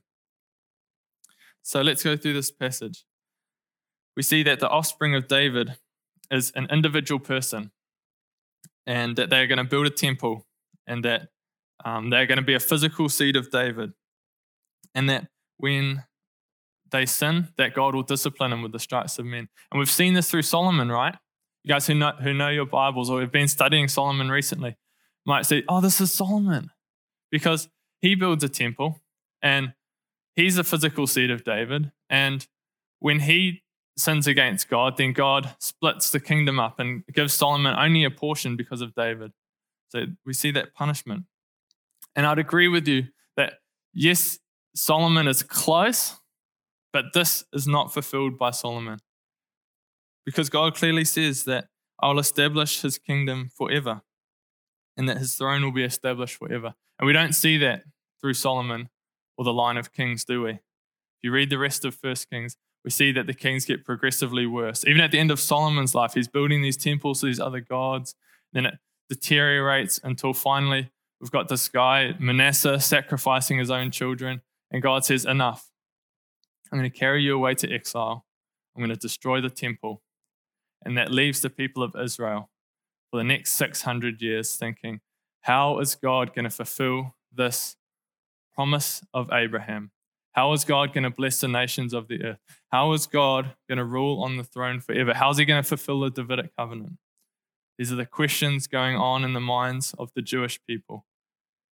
So 1.62 1.82
let's 1.82 2.04
go 2.04 2.18
through 2.18 2.34
this 2.34 2.52
passage. 2.52 3.06
We 4.16 4.24
see 4.24 4.44
that 4.44 4.60
the 4.60 4.70
offspring 4.70 5.16
of 5.16 5.28
David 5.28 5.78
is 6.30 6.52
an 6.56 6.68
individual 6.72 7.20
person 7.20 7.72
and 8.86 9.16
that 9.16 9.30
they're 9.30 9.48
going 9.48 9.58
to 9.58 9.64
build 9.64 9.86
a 9.86 9.92
temple 9.92 10.48
and 10.88 11.06
that 11.06 11.30
um, 11.86 12.10
they're 12.10 12.26
going 12.26 12.38
to 12.38 12.44
be 12.44 12.54
a 12.54 12.60
physical 12.60 13.10
seed 13.10 13.36
of 13.36 13.52
David. 13.52 13.94
And 14.94 15.10
that 15.10 15.28
when 15.58 16.04
they 16.92 17.06
sin, 17.06 17.50
that 17.58 17.74
God 17.74 17.96
will 17.96 18.04
discipline 18.04 18.52
them 18.52 18.62
with 18.62 18.72
the 18.72 18.80
stripes 18.80 19.18
of 19.20 19.26
men. 19.26 19.48
And 19.72 19.80
we've 19.80 19.90
seen 19.90 20.14
this 20.14 20.30
through 20.30 20.42
Solomon, 20.42 20.92
right? 20.92 21.16
You 21.64 21.74
guys 21.74 21.88
who 21.88 21.94
know, 21.94 22.12
who 22.22 22.34
know 22.34 22.50
your 22.50 22.66
Bibles 22.66 23.10
or 23.10 23.22
have 23.22 23.32
been 23.32 23.48
studying 23.48 23.88
Solomon 23.88 24.30
recently 24.30 24.76
might 25.26 25.46
say, 25.46 25.64
oh, 25.70 25.80
this 25.80 26.02
is 26.02 26.12
Solomon. 26.12 26.72
Because 27.30 27.70
he 28.02 28.16
builds 28.16 28.44
a 28.44 28.50
temple 28.50 29.02
and 29.42 29.74
he's 30.36 30.58
a 30.58 30.64
physical 30.64 31.08
seed 31.08 31.32
of 31.32 31.44
David. 31.44 31.92
And 32.10 32.48
when 33.00 33.22
he 33.22 33.64
sins 33.98 34.28
against 34.28 34.70
God, 34.70 34.98
then 34.98 35.14
God 35.14 35.56
splits 35.60 36.10
the 36.10 36.20
kingdom 36.20 36.60
up 36.60 36.80
and 36.80 37.04
gives 37.14 37.34
Solomon 37.34 37.76
only 37.78 38.04
a 38.04 38.12
portion 38.12 38.56
because 38.56 38.82
of 38.82 38.96
David. 38.96 39.32
So 39.90 40.06
we 40.26 40.34
see 40.34 40.52
that 40.52 40.74
punishment. 40.74 41.26
And 42.16 42.26
I'd 42.26 42.40
agree 42.40 42.68
with 42.68 42.88
you 42.88 43.08
that 43.38 43.54
yes, 43.94 44.40
Solomon 44.76 45.28
is 45.28 45.44
close, 45.44 46.16
but 46.94 47.06
this 47.14 47.44
is 47.54 47.68
not 47.68 47.94
fulfilled 47.94 48.38
by 48.38 48.52
Solomon. 48.52 49.00
Because 50.26 50.50
God 50.50 50.76
clearly 50.76 51.06
says 51.06 51.46
that 51.46 51.68
I'll 52.00 52.20
establish 52.20 52.82
his 52.82 52.98
kingdom 52.98 53.50
forever 53.56 54.02
and 54.98 55.08
that 55.10 55.18
his 55.18 55.36
throne 55.36 55.64
will 55.64 55.72
be 55.72 55.84
established 55.84 56.38
forever. 56.38 56.74
And 57.00 57.08
we 57.08 57.14
don't 57.14 57.34
see 57.34 57.58
that 57.58 57.84
through 58.22 58.36
Solomon 58.36 58.90
or 59.38 59.44
the 59.44 59.54
line 59.54 59.78
of 59.78 59.92
kings, 59.92 60.24
do 60.24 60.44
we? 60.44 60.52
If 60.52 60.60
you 61.24 61.32
read 61.32 61.50
the 61.50 61.58
rest 61.58 61.84
of 61.84 61.96
First 61.96 62.30
Kings, 62.30 62.58
we 62.84 62.92
see 62.92 63.12
that 63.12 63.28
the 63.28 63.34
kings 63.34 63.66
get 63.66 63.86
progressively 63.86 64.46
worse. 64.46 64.86
Even 64.86 65.02
at 65.02 65.12
the 65.12 65.20
end 65.20 65.32
of 65.32 65.40
Solomon's 65.40 65.94
life, 65.94 66.14
he's 66.14 66.28
building 66.28 66.62
these 66.62 66.78
temples 66.78 67.20
to 67.20 67.28
these 67.28 67.40
other 67.40 67.60
gods. 67.60 68.16
Then 68.54 68.66
it 68.66 68.76
deteriorates 69.10 70.00
until 70.04 70.34
finally 70.34 70.92
we've 71.20 71.32
got 71.32 71.48
this 71.48 71.70
guy, 71.70 72.16
Manasseh, 72.20 72.80
sacrificing 72.80 73.60
his 73.60 73.70
own 73.70 73.92
children. 73.92 74.42
And 74.72 74.82
God 74.82 75.06
says, 75.06 75.26
Enough. 75.26 75.70
I'm 76.72 76.80
going 76.80 76.90
to 76.90 76.98
carry 76.98 77.22
you 77.22 77.36
away 77.36 77.54
to 77.56 77.72
exile. 77.72 78.26
I'm 78.76 78.82
going 78.82 78.90
to 78.90 78.96
destroy 78.96 79.42
the 79.42 79.50
temple. 79.50 80.02
And 80.84 80.98
that 80.98 81.12
leaves 81.12 81.42
the 81.42 81.50
people 81.50 81.84
of 81.84 81.96
Israel 82.02 82.50
for 83.12 83.18
the 83.18 83.24
next 83.24 83.52
600 83.54 84.22
years 84.22 84.56
thinking, 84.56 85.02
How 85.42 85.80
is 85.80 85.96
God 85.96 86.34
going 86.34 86.46
to 86.46 86.50
fulfill 86.50 87.16
this 87.32 87.76
promise 88.54 89.04
of 89.14 89.30
Abraham? 89.32 89.92
How 90.34 90.54
is 90.54 90.64
God 90.64 90.94
going 90.94 91.04
to 91.04 91.10
bless 91.10 91.42
the 91.42 91.48
nations 91.48 91.94
of 91.94 92.08
the 92.08 92.24
earth? 92.24 92.40
How 92.72 92.94
is 92.94 93.06
God 93.06 93.54
going 93.68 93.78
to 93.78 93.84
rule 93.84 94.24
on 94.24 94.38
the 94.38 94.44
throne 94.44 94.80
forever? 94.80 95.14
How 95.14 95.30
is 95.30 95.38
he 95.38 95.46
going 95.46 95.62
to 95.62 95.68
fulfill 95.68 96.00
the 96.00 96.10
Davidic 96.10 96.56
covenant? 96.56 96.94
These 97.78 97.92
are 97.92 97.96
the 97.96 98.06
questions 98.06 98.68
going 98.68 98.96
on 98.96 99.24
in 99.24 99.34
the 99.34 99.40
minds 99.40 99.94
of 100.00 100.12
the 100.16 100.22
Jewish 100.22 100.60
people. 100.66 101.06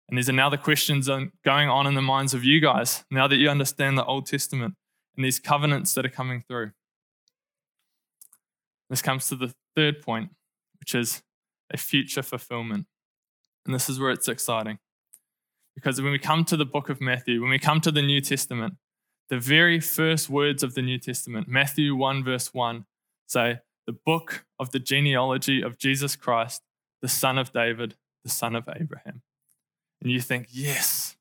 And 0.09 0.19
these 0.19 0.29
are 0.29 0.35
now 0.35 0.51
the 0.51 0.59
questions 0.59 1.09
going 1.09 1.69
on 1.69 1.87
in 1.87 1.95
the 1.95 2.03
minds 2.03 2.35
of 2.35 2.45
you 2.45 2.61
guys, 2.61 3.05
now 3.11 3.27
that 3.27 3.37
you 3.37 3.49
understand 3.49 3.97
the 3.97 4.05
Old 4.05 4.27
Testament 4.27 4.75
and 5.17 5.25
these 5.25 5.39
covenants 5.39 5.95
that 5.95 6.05
are 6.05 6.11
coming 6.11 6.45
through. 6.47 6.73
This 8.91 9.03
comes 9.03 9.29
to 9.29 9.37
the 9.37 9.55
third 9.75 10.03
point, 10.03 10.31
which 10.79 10.95
is 10.95 11.23
a 11.73 11.79
future 11.79 12.23
fulfillment. 12.23 12.87
And 13.65 13.75
this 13.75 13.89
is 13.89 13.99
where 13.99 14.11
it's 14.11 14.29
exciting. 14.29 14.79
Because 15.75 16.01
when 16.01 16.13
we 16.13 16.19
come 16.19 16.45
to 16.47 16.57
the 16.57 16.65
book 16.65 16.89
of 16.89 17.01
Matthew, 17.01 17.41
when 17.41 17.51
we 17.51 17.59
come 17.59 17.81
to 17.81 17.91
the 17.91 18.03
New 18.03 18.21
Testament, 18.21 18.75
the 19.29 19.39
very 19.39 19.81
first 19.81 20.29
words 20.29 20.63
of 20.63 20.75
the 20.75 20.83
New 20.83 20.99
Testament, 20.99 21.49
Matthew 21.49 21.97
1, 21.97 22.23
verse 22.23 22.53
1, 22.53 22.85
say, 23.27 23.61
The 23.87 23.93
book 23.93 24.45
of 24.59 24.71
the 24.71 24.79
genealogy 24.79 25.63
of 25.63 25.79
Jesus 25.79 26.15
Christ, 26.17 26.63
the 27.03 27.09
son 27.09 27.39
of 27.39 27.53
David, 27.53 27.97
the 28.23 28.31
son 28.31 28.55
of 28.55 28.69
Abraham. 28.69 29.23
And 30.01 30.13
you 30.13 30.21
think, 30.21 30.49
yes, 30.51 31.17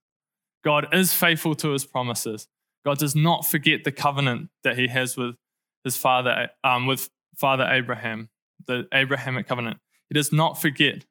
God 0.64 0.88
is 0.94 1.14
faithful 1.14 1.56
to 1.56 1.72
his 1.72 1.86
promises. 1.86 2.48
God 2.86 2.98
does 2.98 3.16
not 3.16 3.46
forget 3.46 3.84
the 3.84 3.92
covenant 3.92 4.50
that 4.64 4.78
he 4.78 4.88
has 4.88 5.16
with 5.16 5.36
his 5.84 5.98
father, 5.98 6.50
um, 6.64 6.86
with 6.86 7.10
Father 7.36 7.68
Abraham, 7.70 8.30
the 8.68 8.88
Abrahamic 8.94 9.48
covenant. 9.48 9.78
He 10.10 10.14
does 10.14 10.32
not 10.32 10.62
forget 10.62 11.06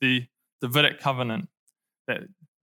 the 0.00 0.26
Davidic 0.60 1.00
covenant 1.00 1.48
that 2.06 2.22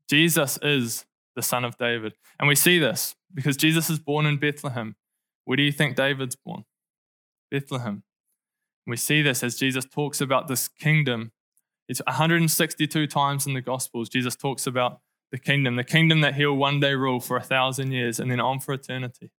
Jesus 0.10 0.60
is 0.62 1.06
the 1.36 1.42
son 1.42 1.66
of 1.66 1.78
David. 1.78 2.14
And 2.40 2.48
we 2.48 2.56
see 2.56 2.80
this 2.80 3.16
because 3.34 3.58
Jesus 3.58 3.90
is 3.90 4.00
born 4.00 4.26
in 4.26 4.38
Bethlehem. 4.38 4.96
Where 5.46 5.58
do 5.58 5.64
you 5.64 5.72
think 5.72 5.96
David's 5.96 6.36
born? 6.36 6.66
Bethlehem. 7.52 8.04
We 8.86 8.98
see 8.98 9.22
this 9.22 9.44
as 9.44 9.56
Jesus 9.56 9.86
talks 9.86 10.22
about 10.22 10.48
this 10.48 10.68
kingdom. 10.68 11.32
It's 11.88 12.02
162 12.06 13.08
times 13.08 13.48
in 13.48 13.54
the 13.54 13.62
Gospels. 13.62 14.10
Jesus 14.10 14.36
talks 14.36 14.68
about 14.68 15.00
the 15.32 15.40
kingdom, 15.40 15.76
the 15.76 15.84
kingdom 15.84 16.22
that 16.22 16.36
he'll 16.36 16.56
one 16.56 16.80
day 16.80 16.94
rule 16.94 17.20
for 17.20 17.38
a 17.38 17.42
thousand 17.42 17.92
years 17.92 18.20
and 18.20 18.30
then 18.30 18.40
on 18.40 18.60
for 18.60 18.74
eternity. 18.74 19.32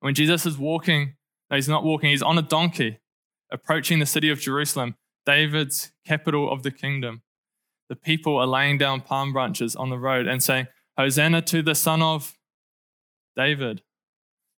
When 0.00 0.14
Jesus 0.14 0.46
is 0.46 0.56
walking, 0.56 1.14
no, 1.50 1.56
he's 1.56 1.68
not 1.68 1.84
walking, 1.84 2.10
he's 2.10 2.22
on 2.22 2.38
a 2.38 2.42
donkey 2.42 3.00
approaching 3.50 3.98
the 3.98 4.06
city 4.06 4.30
of 4.30 4.40
Jerusalem, 4.40 4.96
David's 5.26 5.92
capital 6.06 6.50
of 6.50 6.62
the 6.62 6.70
kingdom 6.70 7.22
the 7.88 7.96
people 7.96 8.36
are 8.36 8.46
laying 8.46 8.78
down 8.78 9.00
palm 9.00 9.32
branches 9.32 9.74
on 9.74 9.90
the 9.90 9.98
road 9.98 10.26
and 10.26 10.42
saying, 10.42 10.68
Hosanna 10.96 11.42
to 11.42 11.62
the 11.62 11.74
Son 11.74 12.02
of 12.02 12.34
David. 13.36 13.82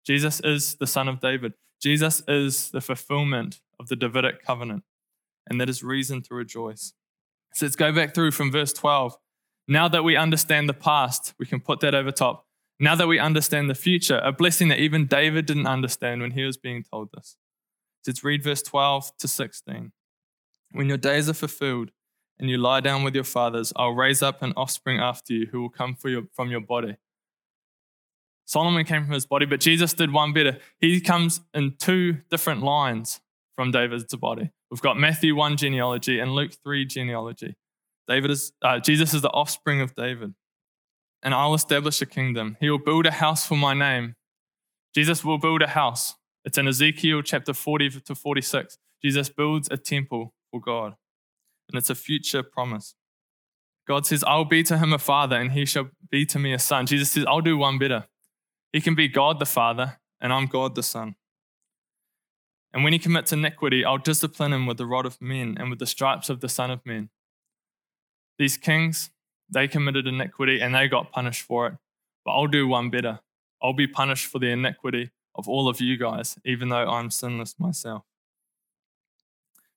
Jesus 0.07 0.40
is 0.40 0.77
the 0.77 0.87
Son 0.87 1.09
of 1.09 1.21
David. 1.21 1.55
Jesus 1.81 2.23
is 2.27 2.71
the 2.71 2.81
fulfillment 2.81 3.61
of 3.79 3.88
the 3.88 3.97
Davidic 3.97 4.43
covenant, 4.45 4.85
and 5.49 5.61
that 5.61 5.69
is 5.69 5.83
reason 5.83 6.23
to 6.23 6.35
rejoice. 6.35 6.93
So 7.55 7.66
let's 7.66 7.77
go 7.77 7.93
back 7.93 8.14
through 8.14 8.33
from 8.33 8.53
verse 8.53 8.73
12. 8.73 9.16
Now 9.69 9.88
that 9.88 10.03
we 10.03 10.16
understand 10.16 10.69
the 10.69 10.75
past, 10.75 11.35
we 11.38 11.47
can 11.47 11.61
put 11.61 11.81
that 11.81 11.95
over 11.95 12.11
top. 12.11 12.47
Now 12.79 12.95
that 12.95 13.07
we 13.07 13.19
understand 13.19 13.69
the 13.69 13.75
future, 13.75 14.21
a 14.25 14.33
blessing 14.33 14.69
that 14.69 14.79
even 14.79 15.07
David 15.07 15.47
didn't 15.47 15.66
understand 15.66 16.23
when 16.23 16.31
he 16.33 16.45
was 16.45 16.57
being 16.57 16.83
told 16.83 17.11
this. 17.12 17.37
So 18.03 18.11
let's 18.11 18.25
read 18.25 18.43
verse 18.43 18.62
12 18.62 19.12
to 19.19 19.29
16. 19.29 19.93
When 20.73 20.88
your 20.88 20.97
days 20.97 21.29
are 21.29 21.35
fulfilled, 21.35 21.90
and 22.40 22.48
you 22.48 22.57
lie 22.57 22.81
down 22.81 23.05
with 23.05 23.14
your 23.14 23.24
fathers, 23.24 23.70
I'll 23.76 23.92
raise 23.92 24.22
up 24.22 24.42
an 24.42 24.55
offspring 24.57 24.98
after 24.98 25.35
you 25.35 25.46
who 25.53 25.61
will 25.61 25.68
come 25.68 25.96
your, 26.05 26.22
from 26.33 26.50
your 26.50 26.61
body. 26.61 26.96
Solomon 28.46 28.85
came 28.85 29.05
from 29.05 29.12
his 29.12 29.26
body, 29.26 29.44
but 29.44 29.61
Jesus 29.61 29.92
did 29.92 30.11
one 30.12 30.33
better. 30.33 30.59
He 30.79 31.00
comes 31.00 31.42
in 31.53 31.74
two 31.79 32.18
different 32.31 32.62
lines 32.62 33.20
from 33.55 33.70
David's 33.70 34.12
body. 34.16 34.50
We've 34.70 34.81
got 34.81 34.98
Matthew 34.98 35.37
1 35.37 35.59
genealogy 35.59 36.18
and 36.18 36.33
Luke 36.33 36.53
3 36.64 36.87
genealogy. 36.87 37.57
David 38.09 38.31
is, 38.31 38.53
uh, 38.62 38.81
Jesus 38.81 39.12
is 39.12 39.20
the 39.20 39.31
offspring 39.31 39.83
of 39.83 39.94
David. 39.94 40.35
And 41.22 41.35
I'll 41.35 41.55
establish 41.55 42.00
a 42.00 42.07
kingdom. 42.07 42.57
He 42.59 42.70
will 42.70 42.79
build 42.79 43.05
a 43.05 43.11
house 43.11 43.46
for 43.46 43.57
my 43.57 43.74
name. 43.74 44.16
Jesus 44.94 45.22
will 45.22 45.38
build 45.38 45.61
a 45.61 45.68
house. 45.68 46.16
It's 46.44 46.57
in 46.57 46.66
Ezekiel 46.66 47.20
chapter 47.20 47.53
40 47.53 48.00
to 48.00 48.14
46. 48.14 48.79
Jesus 49.03 49.29
builds 49.29 49.68
a 49.70 49.76
temple 49.76 50.33
for 50.50 50.61
God 50.61 50.96
and 51.71 51.79
it's 51.79 51.91
a 51.91 51.95
future 51.95 52.43
promise. 52.43 52.95
God 53.87 54.07
says, 54.07 54.23
I'll 54.25 54.45
be 54.45 54.63
to 54.65 54.79
him 54.79 54.93
a 54.93 54.99
father, 54.99 55.37
and 55.37 55.53
he 55.53 55.65
shall 55.65 55.89
be 56.11 56.25
to 56.27 56.39
me 56.39 56.53
a 56.53 56.59
son. 56.59 56.87
Jesus 56.87 57.11
says, 57.11 57.25
I'll 57.27 57.41
do 57.41 57.57
one 57.57 57.79
better. 57.79 58.07
He 58.73 58.81
can 58.81 58.95
be 58.95 59.09
God 59.09 59.39
the 59.39 59.47
Father, 59.47 59.99
and 60.21 60.33
I'm 60.33 60.47
God 60.47 60.75
the 60.75 60.83
Son. 60.83 61.17
And 62.73 62.85
when 62.85 62.93
he 62.93 62.99
commits 63.01 63.33
iniquity, 63.33 63.85
I'll 63.85 63.99
discipline 63.99 64.53
him 64.53 64.67
with 64.67 64.77
the 64.77 64.87
rod 64.87 65.07
of 65.07 65.21
men 65.21 65.57
and 65.59 65.71
with 65.71 65.81
the 65.81 65.87
stripes 65.87 66.31
of 66.31 66.41
the 66.41 66.49
Son 66.49 66.71
of 66.71 66.87
Men. 66.87 67.11
These 68.39 68.57
kings, 68.57 69.11
they 69.53 69.67
committed 69.67 70.07
iniquity 70.07 70.61
and 70.61 70.75
they 70.75 70.87
got 70.87 71.11
punished 71.11 71.43
for 71.43 71.67
it. 71.67 71.75
But 72.25 72.33
I'll 72.33 72.47
do 72.47 72.69
one 72.69 72.91
better. 72.91 73.21
I'll 73.61 73.73
be 73.73 73.89
punished 73.89 74.27
for 74.27 74.39
the 74.39 74.51
iniquity 74.51 75.11
of 75.35 75.49
all 75.49 75.69
of 75.69 75.81
you 75.81 75.97
guys, 75.97 76.39
even 76.45 76.69
though 76.69 76.89
I'm 76.89 77.11
sinless 77.11 77.59
myself. 77.59 78.05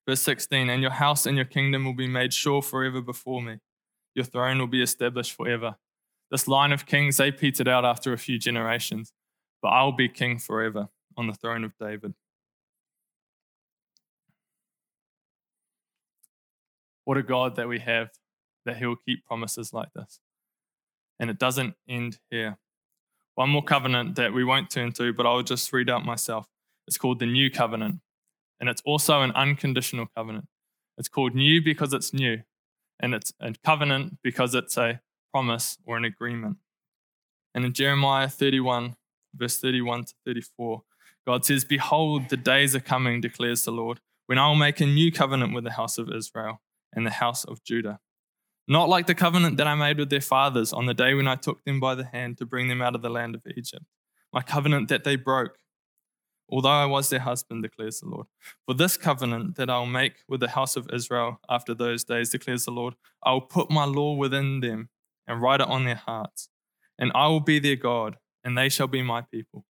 Verse 0.06 0.20
16, 0.22 0.68
and 0.68 0.82
your 0.82 0.90
house 0.90 1.24
and 1.26 1.36
your 1.36 1.46
kingdom 1.46 1.84
will 1.84 1.94
be 1.94 2.06
made 2.06 2.34
sure 2.34 2.60
forever 2.60 3.00
before 3.00 3.40
me. 3.40 3.58
Your 4.14 4.24
throne 4.24 4.58
will 4.58 4.66
be 4.66 4.82
established 4.82 5.32
forever. 5.32 5.76
This 6.30 6.46
line 6.46 6.72
of 6.72 6.84
kings, 6.86 7.16
they 7.16 7.32
petered 7.32 7.68
out 7.68 7.84
after 7.84 8.12
a 8.12 8.18
few 8.18 8.38
generations. 8.38 9.12
but 9.62 9.70
I'll 9.70 9.92
be 9.92 10.10
king 10.10 10.38
forever 10.38 10.88
on 11.16 11.26
the 11.26 11.32
throne 11.32 11.64
of 11.64 11.72
David. 11.80 12.12
What 17.06 17.16
a 17.16 17.22
God 17.22 17.56
that 17.56 17.66
we 17.66 17.78
have 17.78 18.10
that 18.66 18.76
He'll 18.76 18.96
keep 18.96 19.24
promises 19.24 19.72
like 19.72 19.88
this. 19.94 20.20
And 21.18 21.30
it 21.30 21.38
doesn't 21.38 21.76
end 21.88 22.18
here. 22.30 22.58
One 23.36 23.48
more 23.48 23.64
covenant 23.64 24.16
that 24.16 24.34
we 24.34 24.44
won't 24.44 24.68
turn 24.68 24.92
to, 24.92 25.14
but 25.14 25.24
I'll 25.24 25.42
just 25.42 25.72
read 25.72 25.88
out 25.88 26.04
myself. 26.04 26.46
It's 26.86 26.98
called 26.98 27.20
the 27.20 27.26
New 27.26 27.50
Covenant. 27.50 28.00
And 28.60 28.68
it's 28.68 28.82
also 28.84 29.22
an 29.22 29.32
unconditional 29.32 30.06
covenant. 30.16 30.46
It's 30.96 31.08
called 31.08 31.34
new 31.34 31.62
because 31.62 31.92
it's 31.92 32.12
new. 32.12 32.42
And 33.00 33.14
it's 33.14 33.32
a 33.40 33.54
covenant 33.64 34.18
because 34.22 34.54
it's 34.54 34.76
a 34.76 35.00
promise 35.32 35.78
or 35.84 35.96
an 35.96 36.04
agreement. 36.04 36.58
And 37.54 37.64
in 37.64 37.72
Jeremiah 37.72 38.28
31, 38.28 38.96
verse 39.34 39.58
31 39.58 40.04
to 40.04 40.14
34, 40.26 40.82
God 41.26 41.44
says, 41.44 41.64
Behold, 41.64 42.28
the 42.28 42.36
days 42.36 42.74
are 42.74 42.80
coming, 42.80 43.20
declares 43.20 43.64
the 43.64 43.72
Lord, 43.72 44.00
when 44.26 44.38
I 44.38 44.48
will 44.48 44.54
make 44.54 44.80
a 44.80 44.86
new 44.86 45.10
covenant 45.10 45.54
with 45.54 45.64
the 45.64 45.72
house 45.72 45.98
of 45.98 46.10
Israel 46.10 46.60
and 46.92 47.06
the 47.06 47.10
house 47.10 47.44
of 47.44 47.62
Judah. 47.64 48.00
Not 48.66 48.88
like 48.88 49.06
the 49.06 49.14
covenant 49.14 49.58
that 49.58 49.66
I 49.66 49.74
made 49.74 49.98
with 49.98 50.10
their 50.10 50.20
fathers 50.20 50.72
on 50.72 50.86
the 50.86 50.94
day 50.94 51.14
when 51.14 51.28
I 51.28 51.36
took 51.36 51.62
them 51.64 51.80
by 51.80 51.94
the 51.94 52.04
hand 52.04 52.38
to 52.38 52.46
bring 52.46 52.68
them 52.68 52.80
out 52.80 52.94
of 52.94 53.02
the 53.02 53.10
land 53.10 53.34
of 53.34 53.42
Egypt, 53.56 53.84
my 54.32 54.40
covenant 54.40 54.88
that 54.88 55.04
they 55.04 55.16
broke, 55.16 55.58
although 56.48 56.68
I 56.68 56.86
was 56.86 57.10
their 57.10 57.20
husband, 57.20 57.62
declares 57.62 58.00
the 58.00 58.08
Lord. 58.08 58.26
For 58.66 58.74
this 58.74 58.96
covenant 58.96 59.56
that 59.56 59.70
I'll 59.70 59.86
make 59.86 60.16
with 60.28 60.40
the 60.40 60.48
house 60.48 60.76
of 60.76 60.88
Israel 60.92 61.40
after 61.48 61.74
those 61.74 62.04
days, 62.04 62.30
declares 62.30 62.64
the 62.64 62.70
Lord, 62.70 62.94
I 63.22 63.32
will 63.32 63.40
put 63.40 63.70
my 63.70 63.84
law 63.84 64.14
within 64.14 64.60
them 64.60 64.90
and 65.26 65.40
write 65.40 65.60
it 65.60 65.68
on 65.68 65.84
their 65.84 65.94
hearts, 65.94 66.48
and 66.98 67.10
I 67.14 67.28
will 67.28 67.40
be 67.40 67.58
their 67.58 67.76
God, 67.76 68.16
and 68.44 68.56
they 68.56 68.68
shall 68.68 68.88
be 68.88 69.02
my 69.02 69.22
people. 69.22 69.64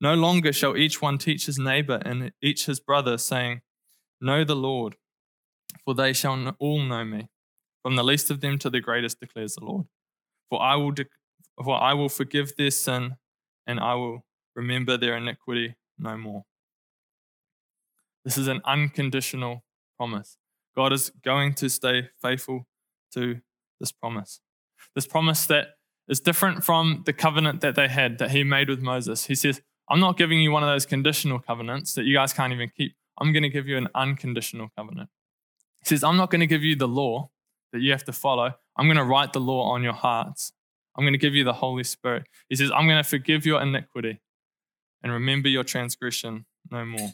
No 0.00 0.14
longer 0.14 0.52
shall 0.52 0.76
each 0.76 1.00
one 1.00 1.18
teach 1.18 1.46
his 1.46 1.58
neighbor 1.58 2.00
and 2.04 2.32
each 2.40 2.66
his 2.66 2.80
brother, 2.80 3.18
saying, 3.18 3.60
Know 4.20 4.44
the 4.44 4.56
Lord 4.56 4.96
for 5.84 5.94
they 5.94 6.12
shall 6.12 6.54
all 6.58 6.82
know 6.82 7.04
me, 7.04 7.28
from 7.82 7.96
the 7.96 8.04
least 8.04 8.30
of 8.30 8.40
them 8.40 8.58
to 8.58 8.70
the 8.70 8.80
greatest, 8.80 9.20
declares 9.20 9.54
the 9.54 9.64
Lord. 9.64 9.86
For 10.50 10.62
I 10.62 10.76
will, 10.76 10.92
de- 10.92 11.06
for 11.62 11.80
I 11.80 11.94
will 11.94 12.08
forgive 12.08 12.56
their 12.56 12.70
sin, 12.70 13.16
and 13.66 13.80
I 13.80 13.94
will 13.94 14.24
remember 14.54 14.96
their 14.96 15.16
iniquity 15.16 15.76
no 15.98 16.16
more. 16.16 16.44
This 18.24 18.38
is 18.38 18.48
an 18.48 18.60
unconditional 18.64 19.64
promise. 19.96 20.36
God 20.76 20.92
is 20.92 21.10
going 21.24 21.54
to 21.54 21.68
stay 21.68 22.08
faithful 22.20 22.66
to 23.14 23.40
this 23.80 23.92
promise. 23.92 24.40
This 24.94 25.06
promise 25.06 25.46
that 25.46 25.68
is 26.08 26.20
different 26.20 26.64
from 26.64 27.02
the 27.06 27.12
covenant 27.12 27.60
that 27.60 27.74
they 27.74 27.88
had 27.88 28.18
that 28.18 28.30
he 28.30 28.44
made 28.44 28.68
with 28.68 28.80
Moses. 28.80 29.26
He 29.26 29.34
says, 29.34 29.60
I'm 29.88 30.00
not 30.00 30.16
giving 30.16 30.40
you 30.40 30.50
one 30.50 30.62
of 30.62 30.68
those 30.68 30.86
conditional 30.86 31.38
covenants 31.38 31.94
that 31.94 32.04
you 32.04 32.14
guys 32.14 32.32
can't 32.32 32.52
even 32.52 32.70
keep. 32.76 32.94
I'm 33.18 33.32
going 33.32 33.42
to 33.42 33.48
give 33.48 33.66
you 33.68 33.76
an 33.76 33.88
unconditional 33.94 34.68
covenant. 34.76 35.10
He 35.80 35.88
says, 35.88 36.02
I'm 36.04 36.16
not 36.16 36.30
going 36.30 36.40
to 36.40 36.46
give 36.46 36.62
you 36.62 36.76
the 36.76 36.88
law 36.88 37.30
that 37.72 37.80
you 37.80 37.92
have 37.92 38.04
to 38.04 38.12
follow. 38.12 38.54
I'm 38.76 38.86
going 38.86 38.96
to 38.96 39.04
write 39.04 39.32
the 39.32 39.40
law 39.40 39.70
on 39.70 39.82
your 39.82 39.92
hearts. 39.92 40.52
I'm 40.96 41.04
going 41.04 41.14
to 41.14 41.18
give 41.18 41.34
you 41.34 41.44
the 41.44 41.52
Holy 41.54 41.84
Spirit. 41.84 42.26
He 42.48 42.56
says, 42.56 42.70
I'm 42.74 42.86
going 42.86 43.02
to 43.02 43.08
forgive 43.08 43.44
your 43.44 43.60
iniquity 43.60 44.20
and 45.02 45.12
remember 45.12 45.48
your 45.48 45.64
transgression 45.64 46.46
no 46.70 46.84
more. 46.84 47.12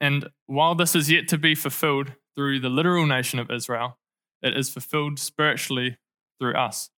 And 0.00 0.28
while 0.46 0.74
this 0.74 0.94
is 0.94 1.10
yet 1.10 1.28
to 1.28 1.38
be 1.38 1.54
fulfilled 1.54 2.12
through 2.34 2.60
the 2.60 2.68
literal 2.68 3.06
nation 3.06 3.38
of 3.38 3.50
Israel, 3.50 3.98
it 4.42 4.56
is 4.56 4.68
fulfilled 4.68 5.18
spiritually 5.18 5.96
through 6.38 6.54
us. 6.54 6.90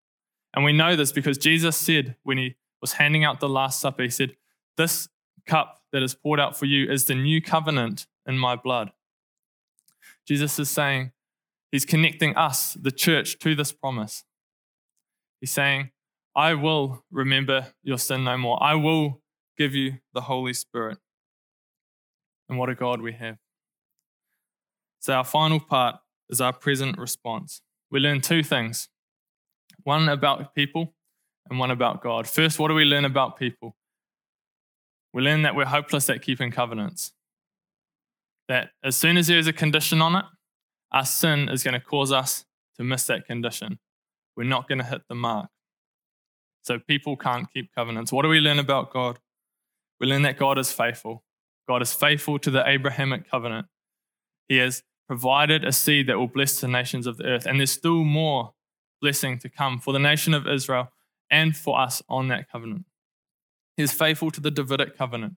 And 0.55 0.65
we 0.65 0.73
know 0.73 0.97
this 0.97 1.13
because 1.13 1.39
Jesus 1.39 1.77
said 1.77 2.17
when 2.23 2.39
he 2.39 2.57
was 2.81 2.95
handing 2.95 3.25
out 3.25 3.41
the 3.41 3.49
Last 3.49 3.81
Supper, 3.81 4.03
he 4.03 4.11
said, 4.11 4.37
This 4.77 5.09
cup 5.47 5.83
that 5.93 6.03
is 6.03 6.15
poured 6.15 6.41
out 6.41 6.59
for 6.59 6.67
you 6.67 6.91
is 6.91 7.05
the 7.05 7.15
new 7.15 7.41
covenant 7.41 8.07
in 8.27 8.39
my 8.39 8.57
blood. 8.57 8.91
Jesus 10.27 10.59
is 10.59 10.71
saying, 10.71 11.13
He's 11.71 11.85
connecting 11.85 12.37
us, 12.37 12.75
the 12.75 12.91
church, 12.91 13.39
to 13.41 13.55
this 13.55 13.73
promise. 13.73 14.25
He's 15.41 15.51
saying, 15.51 15.91
I 16.37 16.53
will 16.55 17.03
remember 17.11 17.69
your 17.83 17.99
sin 17.99 18.25
no 18.25 18.37
more. 18.37 18.63
I 18.63 18.75
will 18.75 19.23
give 19.57 19.75
you 19.75 19.95
the 20.13 20.21
Holy 20.21 20.53
Spirit. 20.53 20.99
And 22.49 22.59
what 22.59 22.69
a 22.69 22.75
God 22.75 23.01
we 23.01 23.15
have. 23.15 23.39
So, 25.01 25.15
our 25.15 25.25
final 25.25 25.59
part 25.59 25.97
is 26.29 26.41
our 26.41 26.53
present 26.53 26.99
response. 26.99 27.63
We 27.91 28.01
learn 28.01 28.21
two 28.21 28.43
things 28.43 28.89
one 29.83 30.09
about 30.09 30.55
people 30.55 30.95
and 31.49 31.59
one 31.59 31.71
about 31.71 32.03
God. 32.03 32.29
First, 32.29 32.59
what 32.59 32.69
do 32.69 32.75
we 32.75 32.85
learn 32.85 33.05
about 33.05 33.39
people? 33.39 33.77
We 35.13 35.23
learn 35.23 35.43
that 35.43 35.55
we're 35.55 35.65
hopeless 35.65 36.11
at 36.11 36.23
keeping 36.23 36.51
covenants 36.51 37.13
that 38.49 38.71
as 38.85 38.97
soon 38.97 39.17
as 39.17 39.27
there's 39.27 39.47
a 39.47 39.53
condition 39.53 40.01
on 40.01 40.17
it, 40.17 40.25
our 40.93 41.05
sin 41.05 41.49
is 41.49 41.63
going 41.63 41.75
to 41.75 41.81
cause 41.81 42.13
us 42.13 42.45
to 42.77 42.85
miss 42.85 43.07
that 43.07 43.27
condition. 43.27 43.79
We're 44.37 44.45
not 44.45 44.69
going 44.69 44.79
to 44.79 44.85
hit 44.85 45.03
the 45.09 45.15
mark. 45.15 45.49
So 46.67 46.81
people 46.81 47.17
can't 47.17 47.47
keep 47.53 47.73
covenants. 47.75 48.13
What 48.13 48.23
do 48.23 48.29
we 48.29 48.41
learn 48.41 48.59
about 48.59 48.93
God? 48.93 49.19
We 50.01 50.07
learn 50.07 50.23
that 50.23 50.37
God 50.37 50.59
is 50.59 50.73
faithful. 50.73 51.23
God 51.69 51.81
is 51.81 51.93
faithful 51.93 52.39
to 52.41 52.51
the 52.51 52.69
Abrahamic 52.69 53.31
covenant. 53.31 53.67
He 54.49 54.57
has 54.59 54.83
provided 55.07 55.65
a 55.65 55.71
seed 55.71 56.09
that 56.09 56.19
will 56.19 56.27
bless 56.27 56.61
the 56.61 56.69
nations 56.69 57.07
of 57.07 57.19
the 57.19 57.25
earth. 57.25 57.47
And 57.47 57.61
there's 57.61 57.71
still 57.71 58.03
more 58.03 58.53
blessing 59.01 59.39
to 59.39 59.49
come 59.49 59.79
for 59.79 59.93
the 59.93 60.01
nation 60.01 60.35
of 60.35 60.49
Israel 60.49 60.91
and 61.31 61.57
for 61.57 61.79
us 61.81 62.03
on 62.09 62.29
that 62.29 62.51
covenant. 62.51 62.85
He 63.77 63.85
is 63.85 63.93
faithful 63.93 64.31
to 64.33 64.41
the 64.41 64.51
Davidic 64.51 64.99
covenant. 64.99 65.35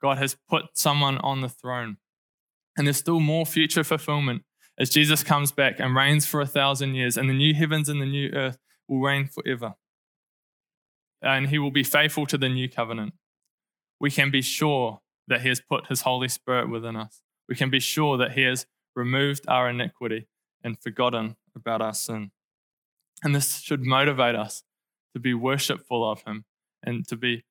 God 0.00 0.18
has 0.18 0.36
put 0.48 0.78
someone 0.78 1.18
on 1.18 1.40
the 1.40 1.48
throne. 1.48 1.96
And 2.76 2.86
there's 2.86 2.98
still 2.98 3.20
more 3.20 3.46
future 3.46 3.84
fulfillment 3.84 4.42
as 4.78 4.90
Jesus 4.90 5.22
comes 5.22 5.50
back 5.50 5.80
and 5.80 5.96
reigns 5.96 6.26
for 6.26 6.40
a 6.40 6.46
thousand 6.46 6.94
years, 6.94 7.16
and 7.16 7.28
the 7.28 7.34
new 7.34 7.54
heavens 7.54 7.88
and 7.88 8.02
the 8.02 8.06
new 8.06 8.30
earth 8.34 8.58
will 8.88 9.00
reign 9.00 9.26
forever. 9.28 9.74
And 11.24 11.48
he 11.48 11.58
will 11.58 11.70
be 11.70 11.82
faithful 11.82 12.26
to 12.26 12.38
the 12.38 12.48
new 12.48 12.68
covenant. 12.68 13.14
We 13.98 14.10
can 14.10 14.30
be 14.30 14.42
sure 14.42 15.00
that 15.26 15.40
he 15.40 15.48
has 15.48 15.60
put 15.60 15.86
his 15.86 16.02
Holy 16.02 16.28
Spirit 16.28 16.68
within 16.68 16.96
us. 16.96 17.22
We 17.48 17.54
can 17.54 17.70
be 17.70 17.80
sure 17.80 18.18
that 18.18 18.32
he 18.32 18.42
has 18.42 18.66
removed 18.94 19.46
our 19.48 19.68
iniquity 19.68 20.28
and 20.62 20.78
forgotten 20.78 21.36
about 21.56 21.80
our 21.80 21.94
sin. 21.94 22.30
And 23.22 23.34
this 23.34 23.60
should 23.60 23.84
motivate 23.84 24.34
us 24.34 24.64
to 25.14 25.20
be 25.20 25.32
worshipful 25.32 26.08
of 26.08 26.22
him 26.24 26.44
and 26.82 27.08
to 27.08 27.16
be 27.16 27.44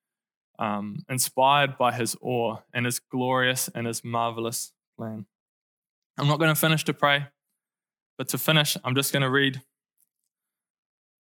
um, 0.59 0.99
inspired 1.09 1.77
by 1.77 1.93
his 1.93 2.15
awe 2.21 2.57
and 2.73 2.85
his 2.85 2.99
glorious 2.99 3.69
and 3.73 3.87
his 3.87 4.03
marvelous 4.03 4.71
plan. 4.97 5.25
I'm 6.17 6.27
not 6.27 6.37
going 6.37 6.53
to 6.53 6.59
finish 6.59 6.83
to 6.85 6.93
pray, 6.93 7.25
but 8.17 8.29
to 8.29 8.37
finish, 8.37 8.77
I'm 8.83 8.93
just 8.93 9.11
going 9.11 9.23
to 9.23 9.29
read 9.29 9.61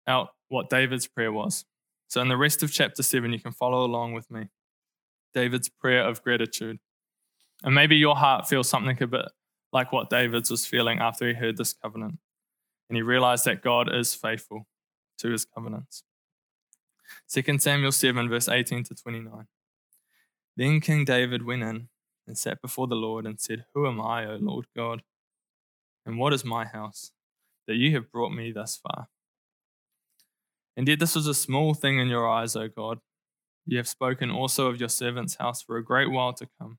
out 0.08 0.30
what 0.48 0.70
David's 0.70 1.06
prayer 1.06 1.32
was. 1.32 1.66
So, 2.10 2.22
in 2.22 2.28
the 2.28 2.38
rest 2.38 2.64
of 2.64 2.72
chapter 2.72 3.04
7, 3.04 3.32
you 3.32 3.40
can 3.40 3.54
follow 3.54 3.86
along 3.86 4.14
with 4.14 4.30
me. 4.32 4.48
David's 5.34 5.70
prayer 5.70 6.04
of 6.04 6.24
gratitude. 6.24 6.80
And 7.64 7.76
maybe 7.76 7.96
your 7.96 8.16
heart 8.16 8.48
feels 8.48 8.68
something 8.68 9.02
a 9.02 9.08
bit 9.08 9.26
like 9.72 9.92
what 9.92 10.10
David's 10.10 10.50
was 10.50 10.66
feeling 10.66 10.98
after 10.98 11.28
he 11.28 11.36
heard 11.36 11.58
this 11.58 11.72
covenant. 11.72 12.18
And 12.90 12.96
he 12.96 13.04
realized 13.04 13.46
that 13.46 13.62
God 13.62 13.94
is 13.94 14.16
faithful 14.16 14.68
to 15.20 15.30
his 15.30 15.46
covenants. 15.46 16.04
2 17.32 17.60
Samuel 17.60 17.92
7, 17.92 18.28
verse 18.28 18.50
18 18.50 18.86
to 18.86 18.96
29. 18.96 19.46
Then 20.58 20.82
King 20.82 21.06
David 21.06 21.46
went 21.46 21.62
in 21.62 21.90
and 22.28 22.38
sat 22.38 22.60
before 22.60 22.88
the 22.88 22.96
Lord 22.96 23.28
and 23.28 23.40
said, 23.40 23.66
Who 23.76 23.88
am 23.88 24.02
I, 24.02 24.26
O 24.26 24.38
Lord 24.42 24.66
God? 24.76 25.04
And 26.08 26.18
what 26.18 26.34
is 26.34 26.44
my 26.44 26.66
house 26.66 27.12
that 27.68 27.76
you 27.76 27.94
have 27.94 28.12
brought 28.12 28.32
me 28.32 28.52
thus 28.52 28.78
far? 28.78 29.10
And 30.80 30.88
yet 30.88 31.00
this 31.00 31.14
was 31.14 31.28
a 31.28 31.34
small 31.34 31.74
thing 31.74 32.00
in 32.00 32.08
your 32.08 32.26
eyes, 32.26 32.56
O 32.56 32.70
God. 32.70 33.00
You 33.66 33.76
have 33.80 33.88
spoken 33.90 34.32
also 34.32 34.68
of 34.68 34.80
your 34.80 34.88
servant's 34.88 35.36
house 35.36 35.62
for 35.62 35.76
a 35.76 35.84
great 35.84 36.10
while 36.10 36.32
to 36.32 36.48
come. 36.58 36.78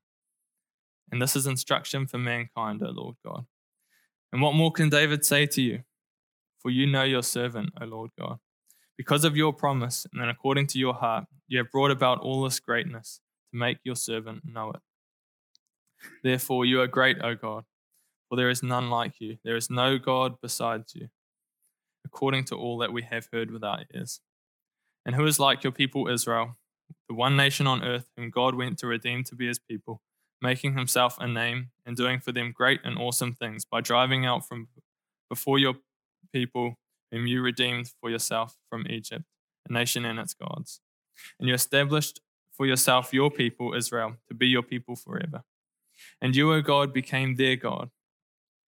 And 1.11 1.21
this 1.21 1.35
is 1.35 1.45
instruction 1.45 2.07
for 2.07 2.17
mankind, 2.17 2.81
O 2.81 2.89
Lord 2.89 3.17
God. 3.23 3.45
And 4.33 4.41
what 4.41 4.55
more 4.55 4.71
can 4.71 4.89
David 4.89 5.23
say 5.23 5.45
to 5.45 5.61
you? 5.61 5.83
For 6.63 6.71
you 6.71 6.87
know 6.87 7.03
your 7.03 7.21
servant, 7.21 7.73
O 7.79 7.85
Lord 7.85 8.09
God. 8.19 8.39
Because 8.97 9.23
of 9.23 9.37
your 9.37 9.53
promise, 9.53 10.07
and 10.11 10.31
according 10.31 10.65
to 10.67 10.79
your 10.79 10.95
heart, 10.95 11.25
you 11.47 11.59
have 11.59 11.69
brought 11.69 11.91
about 11.91 12.21
all 12.21 12.43
this 12.43 12.59
greatness 12.59 13.19
to 13.51 13.59
make 13.59 13.77
your 13.83 13.95
servant 13.95 14.41
know 14.43 14.71
it. 14.71 14.81
Therefore, 16.23 16.65
you 16.65 16.81
are 16.81 16.87
great, 16.87 17.17
O 17.21 17.35
God, 17.35 17.65
for 18.27 18.35
there 18.35 18.49
is 18.49 18.63
none 18.63 18.89
like 18.89 19.21
you. 19.21 19.37
There 19.43 19.57
is 19.57 19.69
no 19.69 19.99
God 19.99 20.37
besides 20.41 20.95
you, 20.95 21.09
according 22.13 22.45
to 22.45 22.55
all 22.55 22.77
that 22.79 22.93
we 22.93 23.03
have 23.03 23.29
heard 23.31 23.51
with 23.51 23.63
our 23.63 23.83
ears. 23.93 24.21
And 25.05 25.15
who 25.15 25.25
is 25.25 25.39
like 25.39 25.63
your 25.63 25.71
people 25.71 26.07
Israel, 26.07 26.57
the 27.07 27.15
one 27.15 27.35
nation 27.35 27.67
on 27.67 27.83
earth 27.83 28.07
whom 28.15 28.29
God 28.29 28.55
went 28.55 28.77
to 28.79 28.87
redeem 28.87 29.23
to 29.25 29.35
be 29.35 29.47
his 29.47 29.59
people, 29.59 30.01
making 30.41 30.77
himself 30.77 31.15
a 31.19 31.27
name 31.27 31.71
and 31.85 31.95
doing 31.95 32.19
for 32.19 32.31
them 32.31 32.53
great 32.55 32.81
and 32.83 32.97
awesome 32.97 33.33
things 33.33 33.65
by 33.65 33.81
driving 33.81 34.25
out 34.25 34.47
from 34.47 34.67
before 35.29 35.57
your 35.57 35.75
people 36.33 36.75
whom 37.11 37.27
you 37.27 37.41
redeemed 37.41 37.91
for 37.99 38.09
yourself 38.09 38.57
from 38.69 38.85
Egypt, 38.89 39.23
a 39.69 39.73
nation 39.73 40.05
and 40.05 40.19
its 40.19 40.33
gods. 40.33 40.81
And 41.39 41.47
you 41.47 41.55
established 41.55 42.21
for 42.51 42.65
yourself 42.65 43.13
your 43.13 43.31
people, 43.31 43.73
Israel, 43.73 44.17
to 44.27 44.33
be 44.33 44.47
your 44.47 44.63
people 44.63 44.95
forever. 44.95 45.43
And 46.21 46.35
you, 46.35 46.51
O 46.53 46.61
God, 46.61 46.93
became 46.93 47.35
their 47.35 47.55
God. 47.55 47.89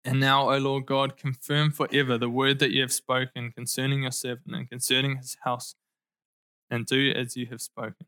And 0.03 0.19
now, 0.19 0.49
O 0.51 0.57
Lord 0.57 0.87
God, 0.87 1.15
confirm 1.15 1.71
forever 1.71 2.17
the 2.17 2.29
word 2.29 2.59
that 2.59 2.71
you 2.71 2.81
have 2.81 2.93
spoken 2.93 3.51
concerning 3.51 4.01
your 4.01 4.11
servant 4.11 4.55
and 4.55 4.69
concerning 4.69 5.17
his 5.17 5.37
house, 5.43 5.75
and 6.69 6.85
do 6.85 7.11
as 7.15 7.37
you 7.37 7.45
have 7.47 7.61
spoken. 7.61 8.07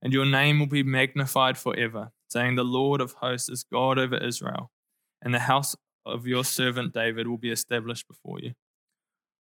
And 0.00 0.12
your 0.12 0.26
name 0.26 0.58
will 0.58 0.66
be 0.66 0.82
magnified 0.82 1.56
forever, 1.56 2.10
saying, 2.28 2.56
The 2.56 2.64
Lord 2.64 3.00
of 3.00 3.12
hosts 3.12 3.48
is 3.48 3.62
God 3.62 3.98
over 3.98 4.16
Israel, 4.16 4.72
and 5.20 5.32
the 5.32 5.40
house 5.40 5.76
of 6.04 6.26
your 6.26 6.44
servant 6.44 6.92
David 6.92 7.28
will 7.28 7.38
be 7.38 7.52
established 7.52 8.08
before 8.08 8.40
you. 8.40 8.54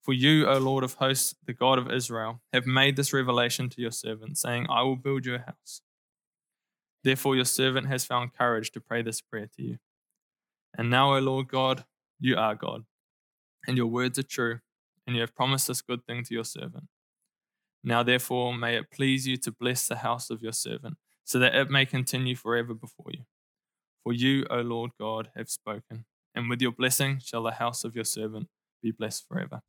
For 0.01 0.13
you, 0.13 0.47
O 0.47 0.57
Lord 0.57 0.83
of 0.83 0.95
hosts, 0.95 1.35
the 1.45 1.53
God 1.53 1.77
of 1.77 1.91
Israel, 1.91 2.41
have 2.53 2.65
made 2.65 2.95
this 2.95 3.13
revelation 3.13 3.69
to 3.69 3.81
your 3.81 3.91
servant, 3.91 4.37
saying, 4.37 4.65
I 4.69 4.81
will 4.81 4.95
build 4.95 5.25
you 5.25 5.35
a 5.35 5.39
house. 5.39 5.81
Therefore, 7.03 7.35
your 7.35 7.45
servant 7.45 7.87
has 7.87 8.05
found 8.05 8.33
courage 8.33 8.71
to 8.71 8.81
pray 8.81 9.01
this 9.01 9.21
prayer 9.21 9.47
to 9.57 9.61
you. 9.61 9.77
And 10.77 10.89
now, 10.89 11.15
O 11.15 11.19
Lord 11.19 11.47
God, 11.47 11.85
you 12.19 12.37
are 12.37 12.55
God, 12.55 12.85
and 13.67 13.75
your 13.75 13.87
words 13.87 14.19
are 14.19 14.23
true, 14.23 14.59
and 15.05 15.15
you 15.15 15.21
have 15.21 15.35
promised 15.35 15.67
this 15.67 15.81
good 15.81 16.05
thing 16.05 16.23
to 16.23 16.33
your 16.33 16.43
servant. 16.43 16.85
Now, 17.83 18.03
therefore, 18.03 18.55
may 18.55 18.77
it 18.77 18.91
please 18.91 19.27
you 19.27 19.37
to 19.37 19.51
bless 19.51 19.87
the 19.87 19.97
house 19.97 20.29
of 20.29 20.41
your 20.41 20.53
servant, 20.53 20.97
so 21.23 21.39
that 21.39 21.55
it 21.55 21.69
may 21.69 21.85
continue 21.85 22.35
forever 22.35 22.73
before 22.73 23.07
you. 23.11 23.23
For 24.03 24.13
you, 24.13 24.45
O 24.49 24.61
Lord 24.61 24.91
God, 24.99 25.29
have 25.35 25.49
spoken, 25.49 26.05
and 26.35 26.49
with 26.49 26.61
your 26.61 26.71
blessing 26.71 27.19
shall 27.23 27.43
the 27.43 27.51
house 27.51 27.83
of 27.83 27.95
your 27.95 28.05
servant 28.05 28.47
be 28.81 28.91
blessed 28.91 29.27
forever. 29.27 29.61